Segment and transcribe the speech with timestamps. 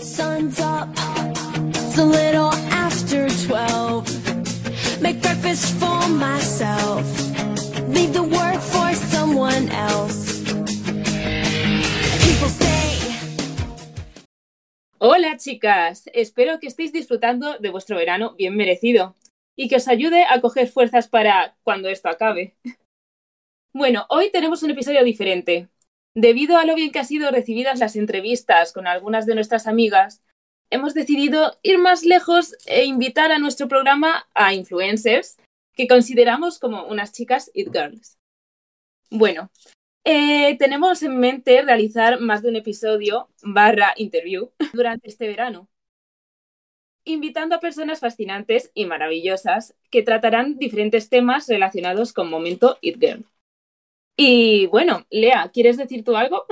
[0.00, 0.88] Sun's up,
[1.74, 5.00] it's a little after 12.
[5.00, 7.04] Make breakfast for myself,
[7.88, 10.26] leave the work for someone else.
[14.98, 19.14] Hola chicas, espero que estéis disfrutando de vuestro verano bien merecido
[19.54, 22.54] y que os ayude a coger fuerzas para cuando esto acabe.
[23.72, 25.68] Bueno, hoy tenemos un episodio diferente.
[26.16, 30.22] Debido a lo bien que han sido recibidas las entrevistas con algunas de nuestras amigas,
[30.70, 35.36] hemos decidido ir más lejos e invitar a nuestro programa a influencers
[35.74, 38.16] que consideramos como unas chicas it girls.
[39.10, 39.50] Bueno,
[40.04, 45.68] eh, tenemos en mente realizar más de un episodio barra interview durante este verano,
[47.04, 53.26] invitando a personas fascinantes y maravillosas que tratarán diferentes temas relacionados con Momento It Girl.
[54.16, 56.44] Y bueno, Lea, ¿quieres decir tú algo?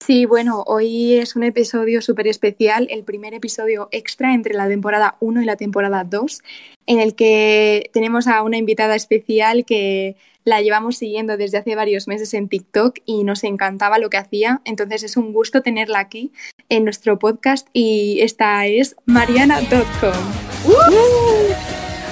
[0.00, 5.16] Sí, bueno, hoy es un episodio súper especial, el primer episodio extra entre la temporada
[5.20, 6.40] 1 y la temporada 2,
[6.86, 12.08] en el que tenemos a una invitada especial que la llevamos siguiendo desde hace varios
[12.08, 14.62] meses en TikTok y nos encantaba lo que hacía.
[14.64, 16.32] Entonces es un gusto tenerla aquí
[16.70, 20.14] en nuestro podcast y esta es Mariana.com.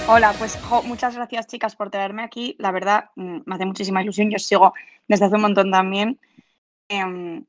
[0.09, 2.55] Hola, pues jo, muchas gracias chicas por traerme aquí.
[2.59, 4.31] La verdad, mm, me hace muchísima ilusión.
[4.31, 4.73] Yo os sigo
[5.09, 6.21] desde hace un montón también.
[6.89, 7.45] Em,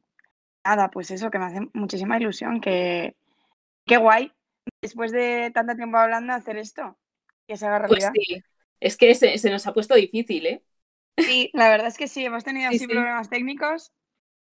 [0.66, 2.62] nada, pues eso, que me hace muchísima ilusión.
[2.62, 3.16] Que
[3.86, 4.34] qué guay,
[4.82, 6.98] después de tanto tiempo hablando, hacer esto.
[7.48, 8.14] Que se haga Pues realidad.
[8.14, 8.44] sí,
[8.80, 10.64] es que se, se nos ha puesto difícil, ¿eh?
[11.18, 12.88] Sí, la verdad es que sí, hemos tenido Sí, así sí.
[12.88, 13.92] problemas técnicos.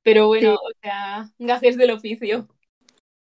[0.02, 0.56] Pero bueno, Sí.
[0.56, 2.48] o sea, gajes del oficio.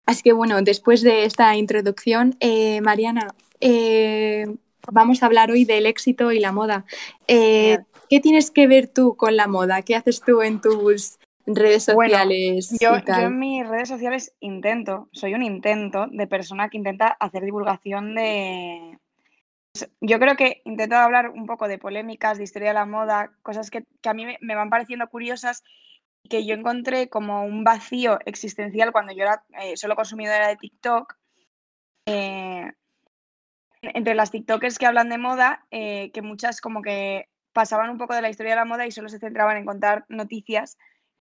[0.05, 3.27] Así que bueno, después de esta introducción, eh, Mariana,
[3.59, 4.45] eh,
[4.91, 6.85] vamos a hablar hoy del éxito y la moda.
[7.27, 7.79] Eh.
[8.09, 9.81] ¿Qué tienes que ver tú con la moda?
[9.81, 11.17] ¿Qué haces tú en tus
[11.47, 16.27] redes Bueno, sociales Yo, y yo en mis redes sociales intento, soy un intento de
[16.27, 18.99] persona que intenta hacer divulgación de...
[19.99, 23.69] Yo creo que intento hablar un poco de polémicas, de historia de la moda, cosas
[23.69, 25.63] que, que a mí me van pareciendo curiosas,
[26.29, 31.15] que yo encontré como un vacío existencial cuando yo era eh, solo consumidora de TikTok.
[32.07, 32.71] Eh,
[33.81, 38.15] entre las TikTokers que hablan de moda, eh, que muchas como que pasaban un poco
[38.15, 40.77] de la historia de la moda y solo se centraban en contar noticias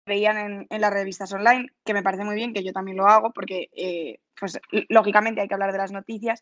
[0.05, 2.97] que veían en, en las revistas online, que me parece muy bien, que yo también
[2.97, 6.41] lo hago, porque pues lógicamente hay que hablar de las noticias,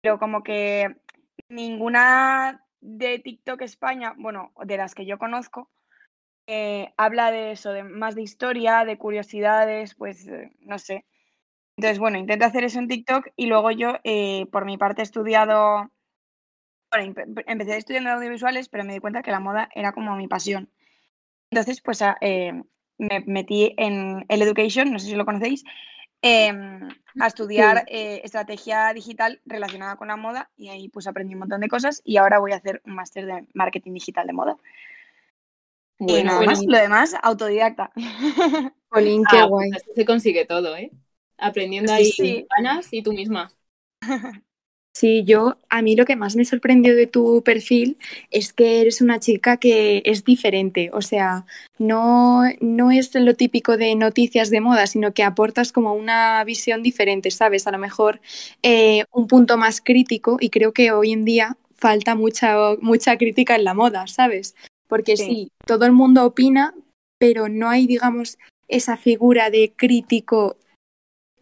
[0.00, 0.96] pero como que
[1.48, 5.70] ninguna de TikTok España, bueno, de las que yo conozco,
[6.52, 11.04] eh, habla de eso, de más de historia, de curiosidades, pues eh, no sé.
[11.76, 15.04] Entonces, bueno, intento hacer eso en TikTok y luego yo, eh, por mi parte, he
[15.04, 15.90] estudiado,
[16.92, 20.26] bueno, empe- empecé estudiando audiovisuales, pero me di cuenta que la moda era como mi
[20.28, 20.68] pasión.
[21.50, 22.52] Entonces, pues a- eh,
[22.98, 25.64] me metí en el Education, no sé si lo conocéis,
[26.22, 26.88] em,
[27.20, 31.60] a estudiar eh, estrategia digital relacionada con la moda y ahí pues aprendí un montón
[31.62, 34.56] de cosas y ahora voy a hacer un máster de marketing digital de moda.
[36.06, 36.52] Y Bueno, nada bueno.
[36.52, 37.92] más, lo demás, autodidacta.
[38.90, 39.70] Jolín, qué Ah, guay.
[39.70, 40.90] pues así se consigue todo, ¿eh?
[41.38, 42.46] Aprendiendo Sí, ahí sí.
[42.56, 43.50] ganas y tú misma.
[44.92, 47.96] Sí, yo, a mí lo que más me sorprendió de tu perfil
[48.30, 51.46] es que eres una chica que es diferente, o sea,
[51.78, 56.82] no, no es lo típico de noticias de moda, sino que aportas como una visión
[56.82, 57.66] diferente, ¿sabes?
[57.66, 58.20] A lo mejor
[58.62, 63.54] eh, un punto más crítico y creo que hoy en día falta mucha, mucha crítica
[63.56, 64.54] en la moda, ¿sabes?
[64.90, 65.24] Porque Sí.
[65.24, 66.74] sí, todo el mundo opina,
[67.18, 68.36] pero no hay, digamos,
[68.68, 70.58] esa figura de crítico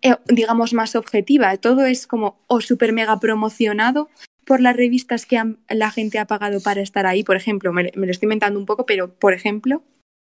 [0.01, 1.57] eh, digamos, más objetiva.
[1.57, 4.09] Todo es como o súper mega promocionado
[4.47, 7.91] por las revistas que han- la gente ha pagado para estar ahí, por ejemplo, me,
[7.97, 9.83] me lo estoy inventando un poco, pero por ejemplo,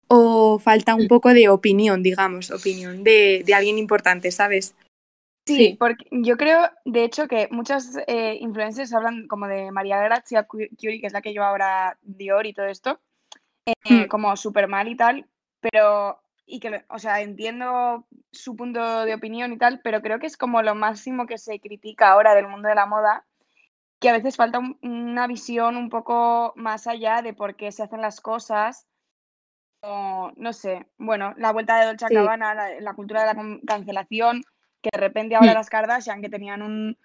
[0.07, 4.77] o falta un poco de opinión, digamos, opinión de, de alguien importante, ¿sabes?
[5.49, 5.77] Sí, Sí.
[5.79, 10.69] porque yo creo, de hecho, que muchas eh, influencers hablan como de María Grazia Cu-
[10.79, 13.01] Curie, que es la que lleva ahora Dior y todo esto,
[13.67, 13.73] eh,
[14.05, 14.09] Hmm.
[14.09, 15.27] como súper mal y tal,
[15.61, 20.27] pero, y que, o sea, entiendo su punto de opinión y tal, pero creo que
[20.27, 23.25] es como lo máximo que se critica ahora del mundo de la moda,
[24.01, 27.83] que a veces falta un- una visión un poco más allá de por qué se
[27.83, 28.87] hacen las cosas,
[29.81, 32.15] o no sé, bueno, la vuelta de Dolce Sí.
[32.15, 34.43] Gabbana, la, la cultura de la cancelación,
[34.83, 35.55] que de repente ahora Hmm.
[35.55, 36.97] las Kardashian, que tenían un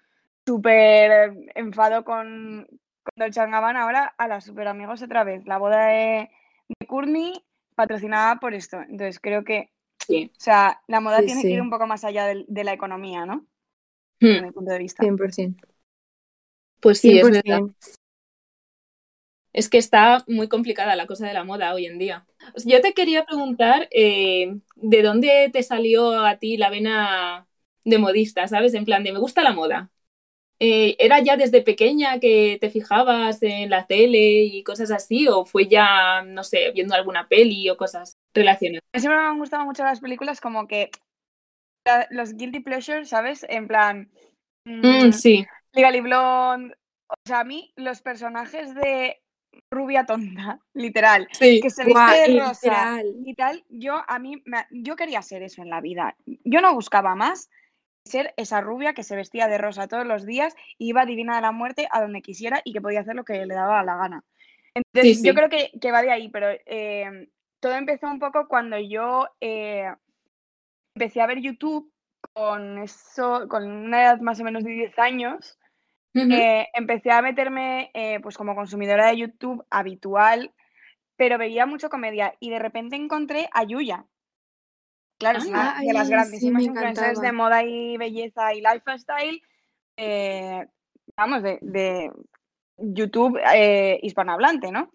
[0.46, 2.66] súper enfado con,
[3.02, 5.44] con Dolce Gabbana, ahora a las super amigos otra vez.
[5.46, 6.30] La boda de,
[6.68, 7.44] de Kourtney
[7.74, 8.80] patrocinada por esto.
[8.80, 9.70] Entonces creo que,
[10.06, 10.30] Sí.
[10.36, 11.48] o sea, la moda Sí, tiene sí.
[11.48, 13.46] que ir un poco más allá de, la economía, ¿no?
[14.20, 14.26] Hmm.
[14.26, 15.02] Desde mi punto de vista.
[15.02, 15.66] 100%.
[16.80, 17.42] Pues sí, es verdad.
[17.42, 17.74] 100%.
[19.54, 22.26] Es que está muy complicada la cosa de la moda hoy en día.
[22.66, 27.46] Yo te quería preguntar eh, de dónde te salió a ti la vena
[27.84, 28.74] de modista, ¿sabes?
[28.74, 29.90] En plan de me gusta la moda.
[30.60, 35.28] Eh, ¿Era ya desde pequeña que te fijabas en la tele y cosas así?
[35.28, 38.82] ¿O fue ya, no sé, viendo alguna peli o cosas relacionadas?
[38.92, 40.90] A mí Siempre me han gustado mucho las películas como que
[41.86, 43.46] la- los guilty pleasures, ¿sabes?
[43.48, 44.10] En plan,
[44.82, 46.76] Mm, mm, sí, Legally Blonde.
[47.08, 49.22] O sea, a mí los personajes de
[49.70, 51.50] rubia tonta, literal, sí.
[51.60, 52.44] que se viste Guau, de literal.
[52.46, 56.16] rosa y tal, yo a mí me- yo quería ser eso en la vida.
[56.44, 57.50] Yo no buscaba más
[58.04, 61.42] ser esa rubia que se vestía de rosa todos los días y iba divina de
[61.42, 64.24] la muerte a donde quisiera y que podía hacer lo que le daba la gana.
[64.74, 67.28] Entonces, Sí, yo creo que, que va de ahí, pero eh,
[67.60, 69.90] todo empezó un poco cuando yo eh,
[70.94, 71.90] empecé a ver YouTube
[72.32, 75.58] con eso, con una edad más o menos de 10 años.
[76.14, 80.52] Eh, empecé a meterme eh, pues como consumidora de YouTube habitual,
[81.16, 84.06] pero veía mucho comedia y de repente encontré a Yuya.
[85.18, 89.42] Claro, es una de las sí, grandísimas me influencers de moda y belleza y lifestyle,
[89.96, 90.66] eh,
[91.16, 92.10] vamos, de, de
[92.76, 94.90] YouTube eh, hispanohablante, ¿no?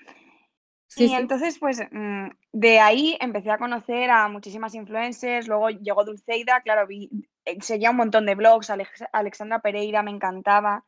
[0.88, 1.13] Sí, y sí.
[1.13, 6.88] entonces, pues mm, de ahí empecé a conocer a muchísimas influencers, luego llegó Dulceida, claro,
[6.88, 7.10] vi,
[7.45, 10.83] eh, seguía un montón de blogs, Alex- Alexandra Pereira me encantaba,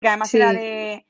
[0.00, 0.56] que además era Sí.
[0.58, 1.06] de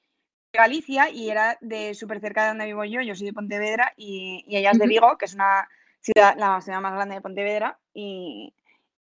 [0.52, 4.44] Galicia y era de súper cerca de donde vivo yo, yo soy de Pontevedra y,
[4.48, 4.86] y ella es de.
[4.86, 5.68] Vigo, que es una
[6.00, 8.54] ciudad, la ciudad más grande de Pontevedra y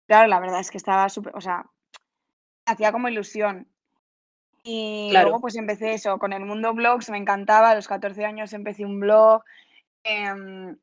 [0.07, 1.65] claro, la verdad es que estaba súper, o sea,
[2.65, 3.67] hacía como ilusión.
[4.63, 5.27] Y Claro.
[5.27, 8.83] luego pues empecé eso, con el mundo blogs, me encantaba, a los 14 años empecé
[8.85, 9.43] un blog,
[10.03, 10.77] em,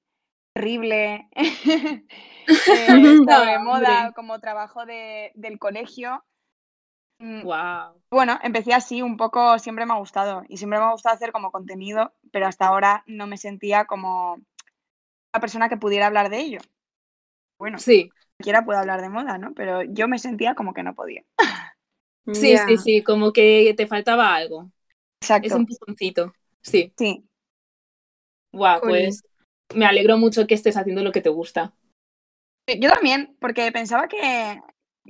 [0.54, 2.06] terrible, eh,
[3.26, 6.24] sobre No, moda como trabajo de- del colegio.
[7.18, 8.00] Mm, Wow.
[8.10, 11.32] Bueno, empecé así un poco, siempre me ha gustado y siempre me ha gustado hacer
[11.32, 14.36] como contenido, pero hasta ahora no me sentía como
[15.40, 16.60] persona que pudiera hablar de ello.
[17.58, 19.52] Bueno, Sí, cualquiera puede hablar de moda, ¿no?
[19.54, 21.22] Pero yo me sentía como que no podía.
[22.32, 24.70] sí, sí, sí, como que te faltaba algo.
[25.20, 26.34] Es Exacto, un empujoncito.
[26.60, 26.92] Sí.
[26.96, 27.24] sí.
[28.52, 29.22] Guau, pues
[29.74, 31.72] me alegro mucho que estés haciendo lo que te gusta.
[32.66, 34.60] Yo también, porque pensaba que,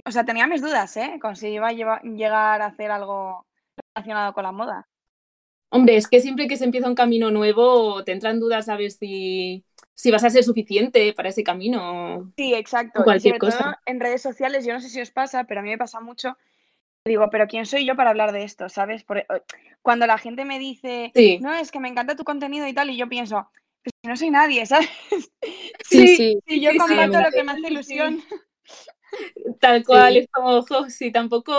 [0.05, 1.19] o sea, tenía mis dudas, ¿eh?
[1.21, 3.47] Con si iba a llegar a hacer algo
[3.95, 4.89] relacionado con la moda.
[5.73, 8.91] Hombre, es que siempre que se empieza un camino nuevo, te entran dudas a ver
[8.91, 9.65] si,
[9.95, 13.07] si vas a ser suficiente para ese camino Sí, exacto.
[13.09, 13.65] Y cualquier sobre cosa.
[13.65, 16.01] todo en redes sociales, yo no sé si os pasa, pero a mí me pasa
[16.01, 16.37] mucho.
[17.07, 18.69] Digo, pero ¿quién soy yo para hablar de esto?
[18.69, 19.05] ¿Sabes?
[19.05, 19.27] Por- eh,
[19.83, 22.91] cuando la gente me dice, Sí, no, es que me encanta tu contenido y tal,
[22.91, 23.51] y yo pienso,
[23.85, 24.91] pues si no soy nadie, ¿sabes?
[25.81, 26.41] Sí, Sí, sí.
[26.47, 28.23] Si yo comparto lo que me hace ilusión.
[29.61, 31.53] tal cual, es como, ojo, si tampoco,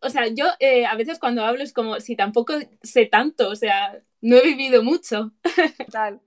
[0.00, 3.56] o sea, yo eh, a veces cuando hablo es como, si tampoco sé tanto, o
[3.56, 5.32] sea, no he vivido mucho.
[5.90, 6.20] Tal.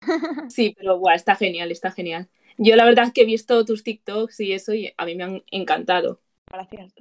[0.48, 2.30] Sí, pero guau, está genial, está genial.
[2.56, 5.24] Yo la verdad es que he visto tus TikToks y eso y a mí me
[5.24, 6.22] han encantado.
[6.50, 6.94] Gracias.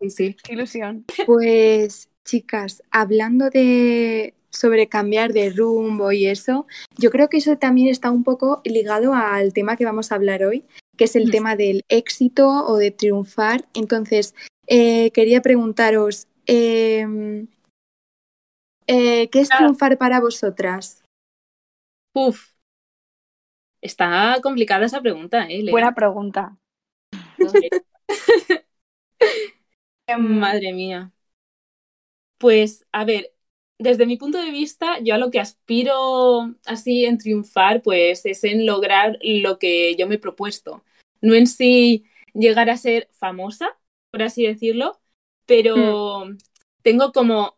[0.00, 0.36] Sí, sí.
[0.44, 1.04] Qué ilusión.
[1.26, 6.66] Pues, chicas, hablando de sobre cambiar de rumbo y eso,
[6.98, 10.44] yo creo que eso también está un poco ligado al tema que vamos a hablar
[10.44, 10.64] hoy,
[11.00, 11.30] que es el Mm.
[11.30, 13.64] tema del éxito o de triunfar.
[13.72, 14.34] Entonces,
[14.66, 17.46] eh, quería preguntaros, em,
[18.86, 19.56] eh, ¿qué es Ah.
[19.56, 21.02] triunfar para vosotras?
[22.14, 22.52] Uf.
[23.80, 25.62] Está complicada esa pregunta, ¿eh?
[25.62, 25.72] Lea?
[25.72, 26.58] Buena pregunta.
[30.06, 31.10] Em, Madre mía.
[32.36, 33.32] Pues, a ver,
[33.78, 38.44] desde mi punto de vista, yo a lo que aspiro así en triunfar, pues es
[38.44, 40.84] en lograr lo que yo me he propuesto.
[41.20, 43.78] No en sí llegar a ser famosa,
[44.10, 45.00] por así decirlo,
[45.46, 46.28] pero
[46.82, 47.56] tengo como,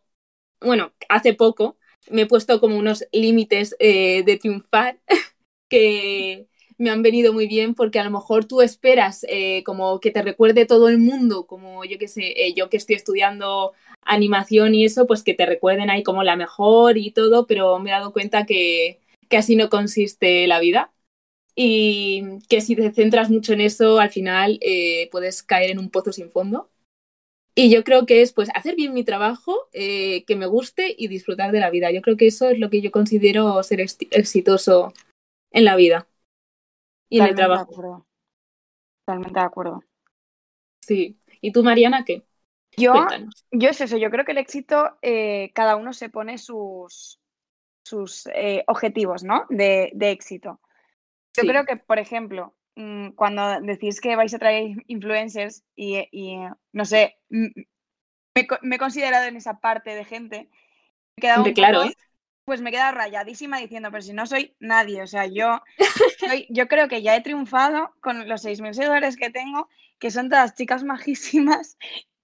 [0.61, 1.77] bueno, hace poco
[2.09, 4.99] me he puesto como unos límites eh, de triunfar
[5.69, 10.11] que me han venido muy bien porque a lo mejor tú esperas eh, como que
[10.11, 14.75] te recuerde todo el mundo, como yo que sé, eh, yo que estoy estudiando animación
[14.75, 17.93] y eso, pues que te recuerden ahí como la mejor y todo, pero me he
[17.93, 20.92] dado cuenta que, que así no consiste la vida
[21.55, 25.89] y que si te centras mucho en eso, al final eh, puedes caer en un
[25.89, 26.69] pozo sin fondo.
[27.55, 31.07] Y yo creo que es pues hacer bien mi trabajo, eh, que me guste y
[31.07, 31.91] disfrutar de la vida.
[31.91, 34.91] Yo creo que eso es lo que yo considero ser ex- exitoso
[35.51, 36.07] en la vida
[37.09, 37.71] y en el de trabajo.
[37.71, 38.07] acuerdo.
[39.05, 39.83] Totalmente de acuerdo.
[40.81, 41.17] Sí.
[41.41, 42.23] ¿Y tú, Mariana, qué?
[42.75, 43.45] Yo, Cuéntanos.
[43.51, 47.19] yo es eso, yo creo que el éxito, eh, cada uno se pone sus,
[47.85, 49.45] sus eh, objetivos, ¿no?
[49.49, 50.59] De, de éxito.
[51.35, 51.47] Yo Sí.
[51.47, 56.37] creo que, por ejemplo, mm, cuando decís que vais a traer influencers y, y,
[56.73, 57.51] no sé, me,
[58.61, 60.49] me he considerado en esa parte de gente,
[61.17, 61.93] me he quedado claro, poco ¿eh?
[62.45, 65.61] pues me queda rayadísima diciendo, pero si no soy nadie, o sea, yo,
[66.19, 70.29] soy- yo creo que ya he triunfado con los 6.000 seguidores que tengo, que son
[70.29, 71.77] todas chicas majísimas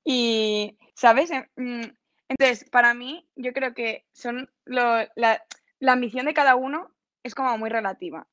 [0.04, 1.32] y, ¿sabes?
[1.58, 1.84] Mm,
[2.30, 5.44] Entonces, para mí, yo creo que son lo- la,
[5.80, 6.92] la ambición de cada uno
[7.24, 8.28] es como muy relativa,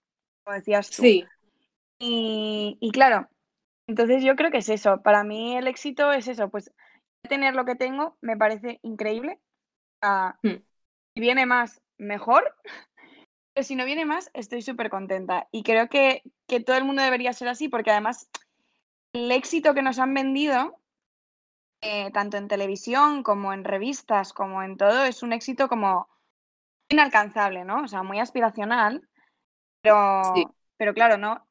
[0.46, 1.04] como decías tú.
[1.04, 1.32] Sí,
[1.98, 3.28] Y, y claro,
[3.86, 5.02] entonces yo creo que es eso.
[5.02, 6.72] Para mí el éxito es eso, pues
[7.28, 9.40] tener lo que tengo me parece increíble.
[10.02, 10.62] Ah, Mm.
[11.14, 12.54] Si viene más, mejor.
[13.54, 15.48] Pero si no viene más, estoy súper contenta.
[15.52, 18.28] Y creo que, que todo el mundo debería ser así, porque además
[19.14, 20.78] el éxito que nos han vendido,
[21.80, 26.08] eh, tanto en televisión como en revistas, como en todo, es un éxito como
[26.90, 27.84] inalcanzable, ¿no?
[27.84, 29.08] O sea, muy aspiracional.
[29.82, 30.46] Pero, Sí.
[30.76, 31.46] pero claro, no,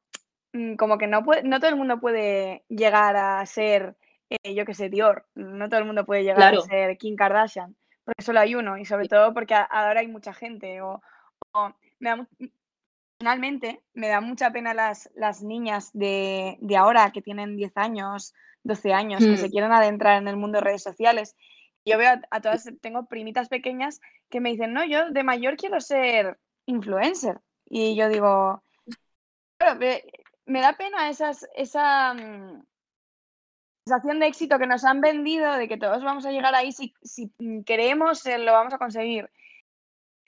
[0.52, 3.96] mm, como que no, puede, no todo el mundo puede llegar a ser,
[4.30, 6.60] eh, yo qué sé, Dior, no todo el mundo puede llegar Claro.
[6.60, 9.10] a ser Kim Kardashian, porque solo hay uno y sobre Sí.
[9.10, 10.80] todo porque ahora hay mucha gente.
[10.82, 11.00] O,
[11.52, 12.26] o me da
[13.18, 18.34] finalmente me da mucha pena las, las niñas de, de ahora que tienen 10 años,
[18.62, 19.50] 12 años, que se Mm.
[19.50, 21.34] quieren adentrar en el mundo de redes sociales.
[21.86, 25.56] Yo veo a, a todas, tengo primitas pequeñas que me dicen, no, yo de mayor
[25.56, 27.40] quiero ser influencer.
[27.68, 28.62] Y yo digo,
[29.58, 30.02] claro, me,
[30.46, 32.62] me da pena esas, esa mm,
[33.86, 36.94] sensación de éxito que nos han vendido, de que todos vamos a llegar ahí, si,
[37.02, 39.30] si mm, queremos, eh, lo vamos a conseguir.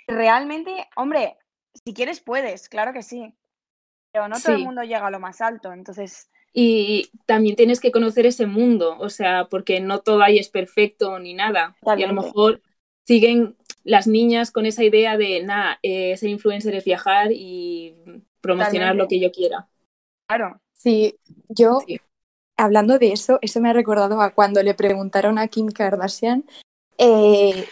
[0.06, 1.36] Realmente, hombre,
[1.84, 3.34] si quieres puedes, claro que sí,
[4.12, 7.92] pero no todo el mundo llega a lo más alto, entonces, Y también tienes que
[7.92, 11.76] conocer ese mundo, o sea, porque no todo ahí es perfecto ni nada.
[11.96, 12.62] Y a lo mejor
[13.04, 13.56] siguen
[13.88, 17.96] las niñas con esa idea de, nada, eh, ser influencer es viajar y
[18.42, 19.66] promocionar lo que yo quiera.
[20.26, 21.18] claro, Sí,
[21.48, 21.98] yo, Sí.
[22.56, 26.44] hablando de eso, eso me ha recordado a cuando le preguntaron a Kim Kardashian,
[26.98, 27.66] eh,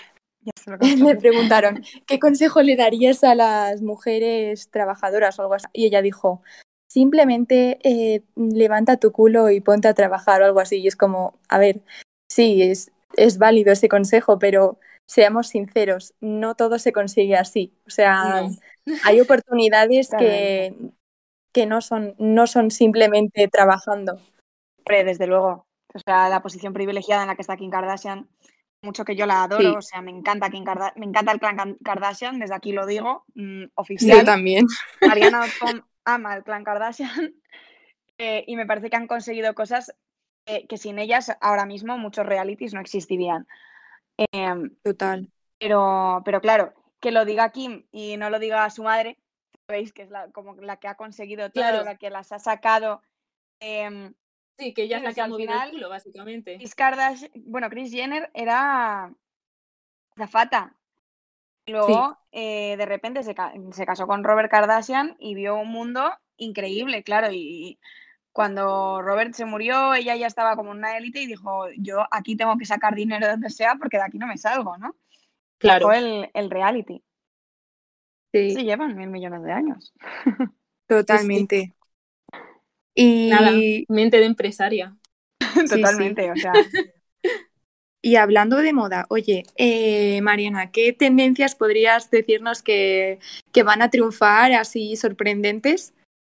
[0.65, 1.17] conté.
[1.21, 5.67] preguntaron, ¿qué consejo le darías a las mujeres trabajadoras o algo así?
[5.73, 6.43] Y ella dijo,
[6.89, 10.79] simplemente eh, levanta tu culo y ponte a trabajar o algo así.
[10.79, 11.83] Y es como, a ver,
[12.29, 17.73] sí, es, es válido ese consejo, pero seamos sinceros, no todo se consigue así.
[17.87, 18.43] O sea,
[18.85, 18.97] No.
[19.05, 20.75] hay oportunidades que,
[21.53, 24.21] que no, son, no son simplemente trabajando.
[24.79, 25.67] Hombre, desde luego.
[25.95, 28.29] O sea, la posición privilegiada en la que está Kim Kardashian,
[28.83, 29.77] mucho que yo la adoro, Sí.
[29.79, 33.25] o sea, me encanta Kim Karda- me encanta el clan Kardashian, desde aquí lo digo,
[33.35, 34.25] mm, Yo oficial.
[34.27, 34.67] también.
[35.01, 37.35] Mariana Tom ama el clan Kardashian
[38.19, 39.93] eh, y me parece que han conseguido cosas
[40.47, 43.47] eh, que sin ellas ahora mismo muchos realities no existirían.
[44.19, 45.31] Em, Total.
[45.59, 49.19] pero, pero claro, que lo diga Kim y no lo diga su madre,
[49.67, 51.85] sabéis que es la, como la que ha conseguido todo, Claro.
[51.85, 53.03] la que las ha sacado.
[53.61, 54.15] em,
[54.59, 56.57] Sí, que ella es la que ha al movido final- el culo, básicamente.
[56.57, 59.13] Kris Kardashian, bueno, Kris Jenner era
[60.17, 60.75] zafata.
[61.67, 63.35] Luego, eh, de repente, se,
[63.73, 67.29] se casó con Robert Kardashian y vio un mundo increíble, claro.
[67.33, 67.79] Y
[68.37, 72.59] cuando Robert se murió, ella ya estaba como una élite y dijo, yo aquí tengo
[72.59, 74.95] que sacar dinero de donde sea porque de aquí no me salgo, ¿no?
[75.57, 75.91] Claro.
[75.91, 77.03] El, el reality.
[78.35, 79.95] Sí, Sí, llevan mil millones de años.
[80.87, 81.75] totalmente.
[82.95, 83.53] Y, Nada,
[83.89, 84.95] mente de empresaria.
[85.41, 85.67] sí.
[85.67, 86.53] Totalmente, o sea,
[88.03, 93.19] y hablando de moda, oye, eh, Mariana, ¿qué tendencias podrías decirnos que,
[93.51, 95.95] que van a triunfar así sorprendentes?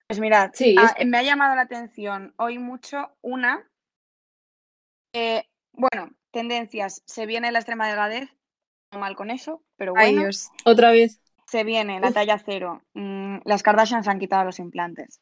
[0.08, 3.68] Pues mirad, Sí, me ha llamado la atención hoy mucho una
[5.14, 7.02] Eh, bueno, tendencias.
[7.06, 8.30] Se viene la extrema delgadez.
[8.92, 10.22] No mal con eso, pero Ay, bueno.
[10.24, 10.50] Dios.
[10.66, 11.20] Otra vez.
[11.48, 12.14] Se viene la Uf.
[12.14, 12.82] talla cero.
[12.94, 15.22] Mm, las Kardashian se han quitado los implantes.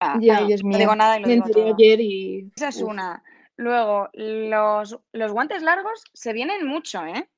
[0.00, 0.38] Ah, Ya.
[0.38, 0.78] Ay, Dios no mío.
[0.78, 1.74] digo nada y lo Me digo todo.
[1.74, 2.52] ayer y.
[2.56, 2.90] Esa es uf.
[2.90, 3.22] una.
[3.56, 7.28] Luego, los, los guantes largos se vienen mucho, ¿eh?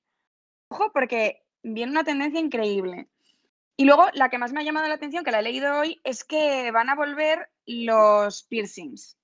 [0.71, 3.09] Ojo, porque viene una tendencia increíble.
[3.81, 6.03] Y luego, la que más me ha llamado la atención, que la he leído hoy,
[6.05, 9.17] es que van a volver los piercings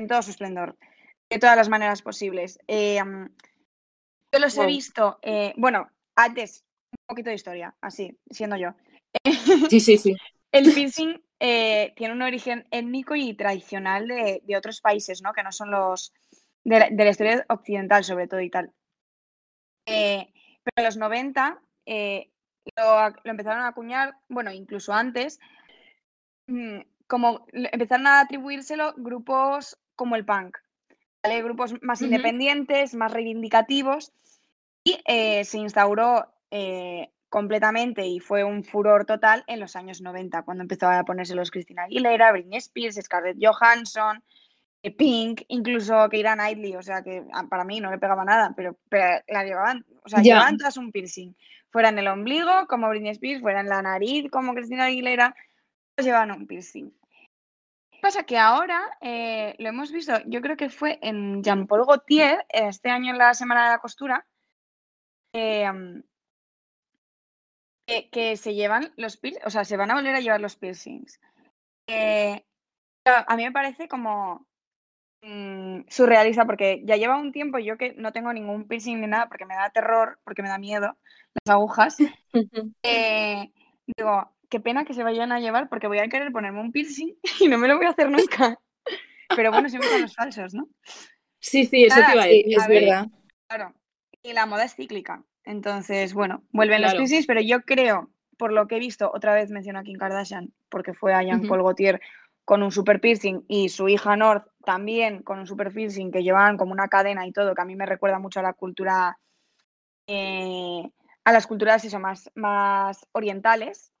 [0.00, 0.76] en todo su esplendor,
[1.30, 2.58] de todas las maneras posibles.
[2.66, 3.28] Eh, mm,
[4.32, 8.74] yo los he visto, eh, bueno, antes, un poquito de historia, así, siendo yo.
[9.70, 10.16] Sí, sí, sí.
[10.50, 15.32] El piercing eh, tiene un origen étnico y tradicional de, de otros países, ¿no?
[15.32, 16.12] Que no son los
[16.64, 18.72] de la, de la historia occidental, sobre todo y tal.
[19.86, 20.32] Eh,
[20.64, 22.32] pero en los 90 eh,
[22.76, 25.40] lo, lo empezaron a acuñar, bueno, incluso antes,
[26.46, 30.58] mm, como empezaron a atribuírselo grupos como el punk,
[31.22, 31.42] ¿vale?
[31.42, 34.12] Grupos más independientes, más reivindicativos,
[34.84, 40.42] y eh, se instauró eh, completamente y fue un furor total en los años 90,
[40.42, 44.22] cuando empezó a ponerse los Christina Aguilera, Britney Spears, Scarlett Johansson,
[44.90, 48.76] Pink, incluso Keira Knightley, o sea que ah, para mí no le pegaba nada, pero,
[48.88, 50.34] pero la llevaban O sea, Ya.
[50.34, 51.34] llevaban todas un piercing.
[51.70, 55.34] Fuera en el ombligo, como Britney Spears, fuera en la nariz, como Cristina Aguilera,
[55.94, 56.90] todos llevaban un piercing.
[58.00, 62.44] Pasa que ahora eh, lo hemos visto, yo creo que fue en Jean Paul Gaultier,
[62.50, 64.26] este año en la Semana de la Costura,
[65.32, 65.70] eh,
[67.86, 70.56] que, que se llevan los piercings, o sea, se van a volver a llevar los
[70.56, 71.18] piercings.
[71.86, 72.44] Eh,
[73.06, 74.46] a mí me parece como
[75.24, 79.28] mm, surrealista porque ya lleva un tiempo yo que no tengo ningún piercing ni nada
[79.28, 80.96] porque me da terror, porque me da miedo
[81.44, 81.96] las agujas.
[82.82, 83.50] eh,
[83.86, 87.16] digo, qué pena que se vayan a llevar porque voy a querer ponerme un piercing
[87.40, 88.58] y no me lo voy a hacer nunca.
[89.34, 90.68] Pero bueno, siempre con los falsos, ¿no?
[91.40, 92.56] Sí, sí, eso Nada, te iba a Sí, decir.
[92.56, 93.06] es a ver, verdad.
[93.48, 93.74] Claro.
[94.22, 95.24] Y la moda es cíclica.
[95.44, 99.50] Entonces, bueno, vuelven los piercings, pero yo creo, por lo que he visto, otra vez
[99.50, 101.48] menciono a Kim Kardashian, porque fue a Jean Ujú.
[101.48, 102.00] Paul Gaultier
[102.44, 106.56] con un super piercing y su hija North también con un super piercing que llevaban
[106.56, 109.18] como una cadena y todo, que a mí me recuerda mucho a la cultura,
[110.06, 110.82] eh,
[111.24, 113.92] a las culturas eso, más, más orientales,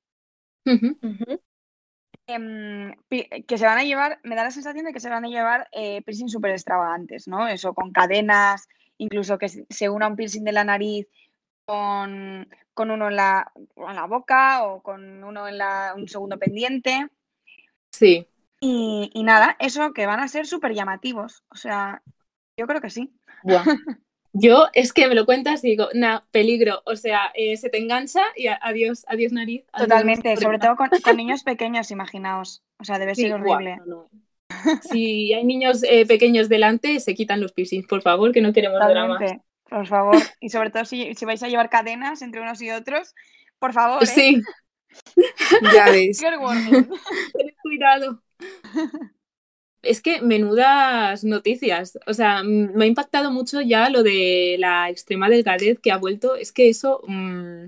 [2.26, 5.28] em, que se van a llevar, me da la sensación de que se van a
[5.28, 7.46] llevar eh, piercings súper extravagantes, ¿no?
[7.48, 8.66] Eso con cadenas,
[8.98, 11.06] incluso que se se una un piercing de la nariz
[11.66, 16.38] con, con uno en la, en la boca o con uno en la, un segundo
[16.38, 17.08] pendiente.
[17.90, 18.26] Sí.
[18.66, 21.44] Y, y nada, eso que van a ser súper llamativos.
[21.50, 22.02] O sea,
[22.56, 23.12] yo creo que sí.
[23.42, 23.64] Buah.
[24.36, 26.82] Yo es que me lo cuentas y digo, nah, peligro.
[26.86, 29.64] O sea, eh, se te engancha y adiós, adiós nariz.
[29.72, 32.62] adiós Totalmente, sobre todo con, con niños pequeños, imaginaos.
[32.78, 33.76] O sea, debe Sí, ser buah, horrible.
[33.86, 34.08] no, no.
[34.82, 38.80] Si hay niños eh, pequeños delante, se quitan los piercings, por favor, que no queremos
[38.80, 39.20] dramas.
[39.20, 40.16] Totalmente, por favor.
[40.40, 43.14] Y sobre todo si, si vais a llevar cadenas entre unos y otros,
[43.58, 44.06] por favor, ¿eh?
[44.06, 44.42] Sí,
[45.62, 45.86] Ya
[46.38, 46.88] warning.
[47.34, 48.22] tened cuidado.
[49.82, 51.98] Es que menudas noticias.
[52.06, 56.36] O sea, me ha impactado mucho ya lo de la extrema delgadez que ha vuelto.
[56.36, 57.66] Es que eso mm,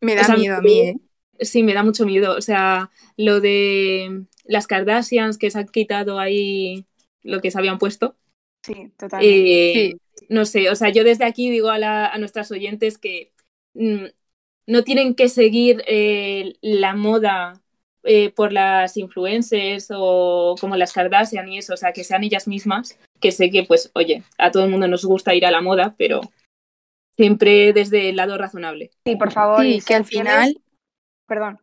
[0.00, 0.96] Me O da sea, miedo a mí, ¿eh?
[1.40, 2.36] sí me da mucho miedo.
[2.36, 6.86] O sea, lo de las Kardashians que se han quitado ahí
[7.22, 8.16] lo que se habían puesto.
[8.62, 9.62] Sí, totalmente.
[9.74, 9.96] Eh,
[10.28, 13.32] No sé, o sea, yo desde aquí digo a, la- a nuestras oyentes que
[13.74, 14.06] mm,
[14.66, 17.62] no tienen que seguir eh, la moda
[18.06, 22.48] eh, por las influencers o como las Kardashian y eso, o sea, que sean ellas
[22.48, 25.60] mismas, que sé que, pues, oye, a todo el mundo nos gusta ir a la
[25.60, 26.20] moda, pero
[27.16, 28.90] siempre desde el lado razonable.
[29.04, 29.62] Sí, por favor.
[29.62, 30.62] Sí, y que al fieles- final.
[31.26, 31.58] Perdón.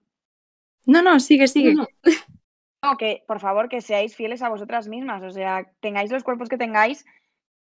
[0.86, 1.74] No, no, sigue, sigue.
[1.76, 1.88] No,
[2.84, 5.24] No, que por favor que seáis fieles a vosotras mismas.
[5.24, 7.06] O sea, tengáis los cuerpos que tengáis,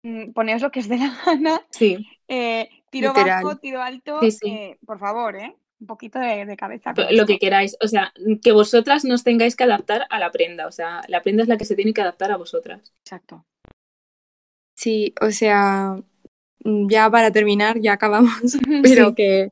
[0.02, 1.60] mm, poneos lo que os dé la gana.
[1.70, 3.44] sí, eh, tiro Literal.
[3.44, 4.18] bajo, tiro alto.
[4.22, 4.48] Sí, sí.
[4.48, 5.54] eh, por favor, ¿eh?
[5.84, 6.94] Un poquito de, de cabeza.
[7.10, 8.10] lo que queráis, o sea,
[8.42, 11.58] que vosotras nos tengáis que adaptar a la prenda, o sea, la prenda es la
[11.58, 12.80] que se tiene que adaptar a vosotras.
[13.04, 13.44] Exacto.
[14.74, 15.96] Sí, o sea,
[16.64, 18.32] mm, ya para terminar, ya acabamos,
[18.82, 19.14] pero Sí.
[19.14, 19.50] que,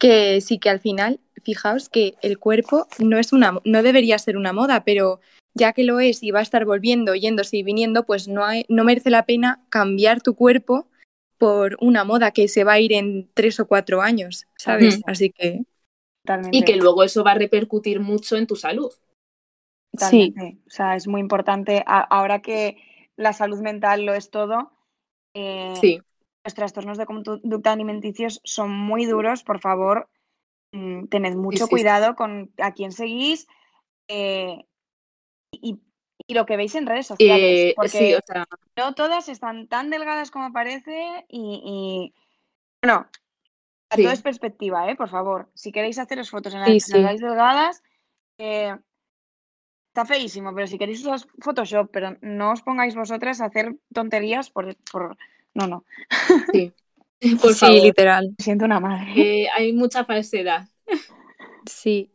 [0.00, 4.36] que sí que al final, fijaos que el cuerpo no es una, no debería ser
[4.36, 5.20] una moda, pero
[5.54, 8.64] ya que lo es y va a estar volviendo, yéndose y viniendo, pues no hay,
[8.68, 10.88] no merece la pena cambiar tu cuerpo
[11.38, 14.98] por una moda que se va a ir en tres o cuatro años, ¿sabes?
[14.98, 15.02] Mm.
[15.06, 15.62] Así que
[16.22, 16.58] Totalmente.
[16.58, 18.92] Y que luego eso va a repercutir mucho en tu salud.
[19.96, 20.62] sí, Totalmente.
[20.66, 21.82] O sea, es muy importante.
[21.86, 22.76] ahora que
[23.16, 24.72] la salud mental lo es todo,
[25.34, 26.00] eh, Sí,
[26.44, 29.42] los trastornos de conducta alimenticios son muy duros.
[29.42, 30.08] Por favor,
[30.72, 31.70] mm, tened mucho sí, sí.
[31.70, 33.46] cuidado con a quién seguís
[34.08, 34.64] eh,
[35.52, 35.80] y,
[36.26, 37.60] y lo que veis en redes sociales.
[37.60, 38.44] eh, porque sí, o sea,
[38.76, 42.14] no todas están tan delgadas como parece y, y-
[42.82, 43.06] bueno,
[43.90, 44.02] a Sí.
[44.02, 44.96] todo es perspectiva, ¿eh?
[44.96, 45.50] Por favor.
[45.54, 47.82] Si queréis haceros fotos en las Sí, salgáis delgadas,
[48.38, 48.76] eh,
[49.92, 54.50] está feísimo, pero si queréis usar Photoshop, pero no os pongáis vosotras a hacer tonterías
[54.50, 54.76] por...
[54.92, 55.16] por...
[55.54, 55.84] No, no.
[56.52, 56.72] sí.
[57.42, 59.12] Por sí, favor, literal, Me siento una madre.
[59.14, 60.68] que hay mucha falsedad.
[61.66, 62.12] sí.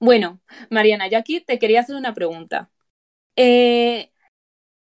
[0.00, 0.40] Bueno,
[0.70, 2.70] Mariana, yo aquí te quería hacer una pregunta.
[3.36, 4.10] Eh,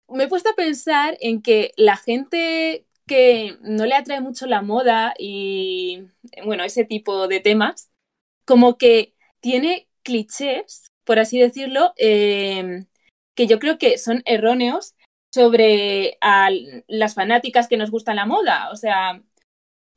[0.08, 4.62] me he puesto a pensar en que la gente que no le atrae mucho la
[4.62, 6.04] moda y,
[6.46, 7.90] bueno, ese tipo de temas,
[8.46, 12.86] como que tiene clichés, por así decirlo, eh,
[13.36, 14.96] que yo creo que son erróneos
[15.34, 16.50] sobre a
[16.88, 18.70] las fanáticas que nos gustan la moda.
[18.72, 19.22] O sea,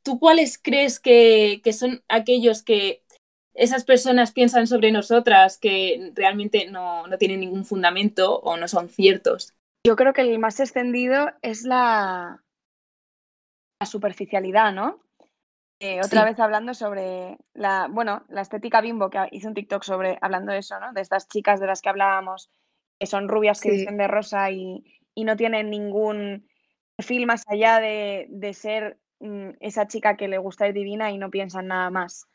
[0.03, 3.04] ¿tú cuáles crees que son aquellos que
[3.55, 8.89] esas personas piensan sobre nosotras que realmente no, no tienen ningún fundamento o no son
[8.89, 9.53] ciertos?
[9.85, 12.43] Yo creo que el más extendido es la,
[13.79, 15.01] la superficialidad, ¿no?
[15.79, 16.25] Eh, otra Sí.
[16.25, 20.59] vez hablando sobre la, bueno, la estética bimbo, que hice un TikTok sobre hablando de
[20.59, 20.93] eso, ¿no?
[20.93, 22.49] De estas chicas de las que hablábamos,
[22.99, 23.71] que son rubias que Sí.
[23.71, 24.83] visten de rosa y,
[25.15, 26.47] y no tienen ningún
[26.95, 31.17] perfil más allá de, de ser mm, esa chica que le gusta es divina y
[31.17, 32.27] no piensa en nada más.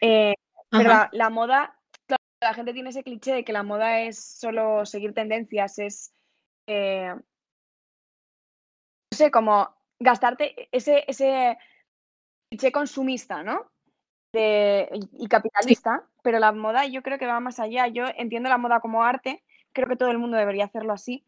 [0.00, 0.34] Eh,
[0.78, 4.18] pero la, la moda, claro, la gente tiene ese cliché de que la moda es
[4.24, 6.12] solo seguir tendencias, es,
[6.66, 7.22] eh, no
[9.16, 11.56] sé, como gastarte ese, ese
[12.50, 13.66] cliché consumista, ¿no?
[14.32, 17.86] De- y y capitalista, pero la moda yo creo que va más allá.
[17.88, 21.24] Yo entiendo la moda como arte, creo que todo el mundo debería hacerlo así.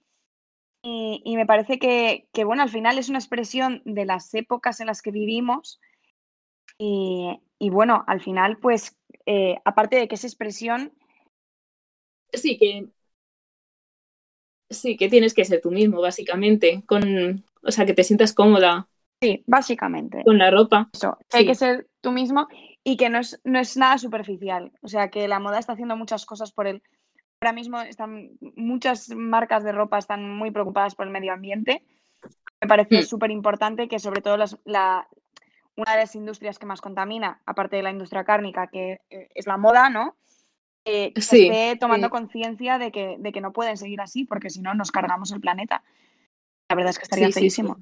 [0.82, 4.80] Y, y me parece que, que, bueno, al final es una expresión de las épocas
[4.80, 5.80] en las que vivimos.
[6.78, 10.92] Y, y bueno, al final, pues, eh, aparte de que esa expresión,
[12.32, 12.88] Sí, que.
[14.68, 16.82] Sí, que tienes que ser tú mismo, básicamente.
[16.86, 17.44] Con.
[17.62, 18.88] O sea, que te sientas cómoda
[19.22, 20.90] sí, básicamente, con la ropa.
[20.92, 22.46] eso, que hay que ser tú mismo
[22.84, 24.72] y que no es, no es nada superficial.
[24.82, 26.82] O sea, que la moda está haciendo muchas cosas por el...
[27.40, 31.82] Ahora mismo están muchas marcas de ropa están muy preocupadas por el medio ambiente.
[32.60, 33.02] Me parece Mm.
[33.02, 35.08] súper importante que sobre todo las- la,
[35.76, 39.46] una de las industrias que más contamina, aparte de la industria cárnica, que eh, es
[39.46, 40.16] la moda, ¿no?
[40.84, 42.10] Eh, que Sí, esté tomando sí.
[42.10, 45.40] conciencia de que, de que no pueden seguir así, porque si no nos cargamos el
[45.40, 45.82] planeta.
[46.68, 47.80] La verdad es que estaría Sí, feísimo.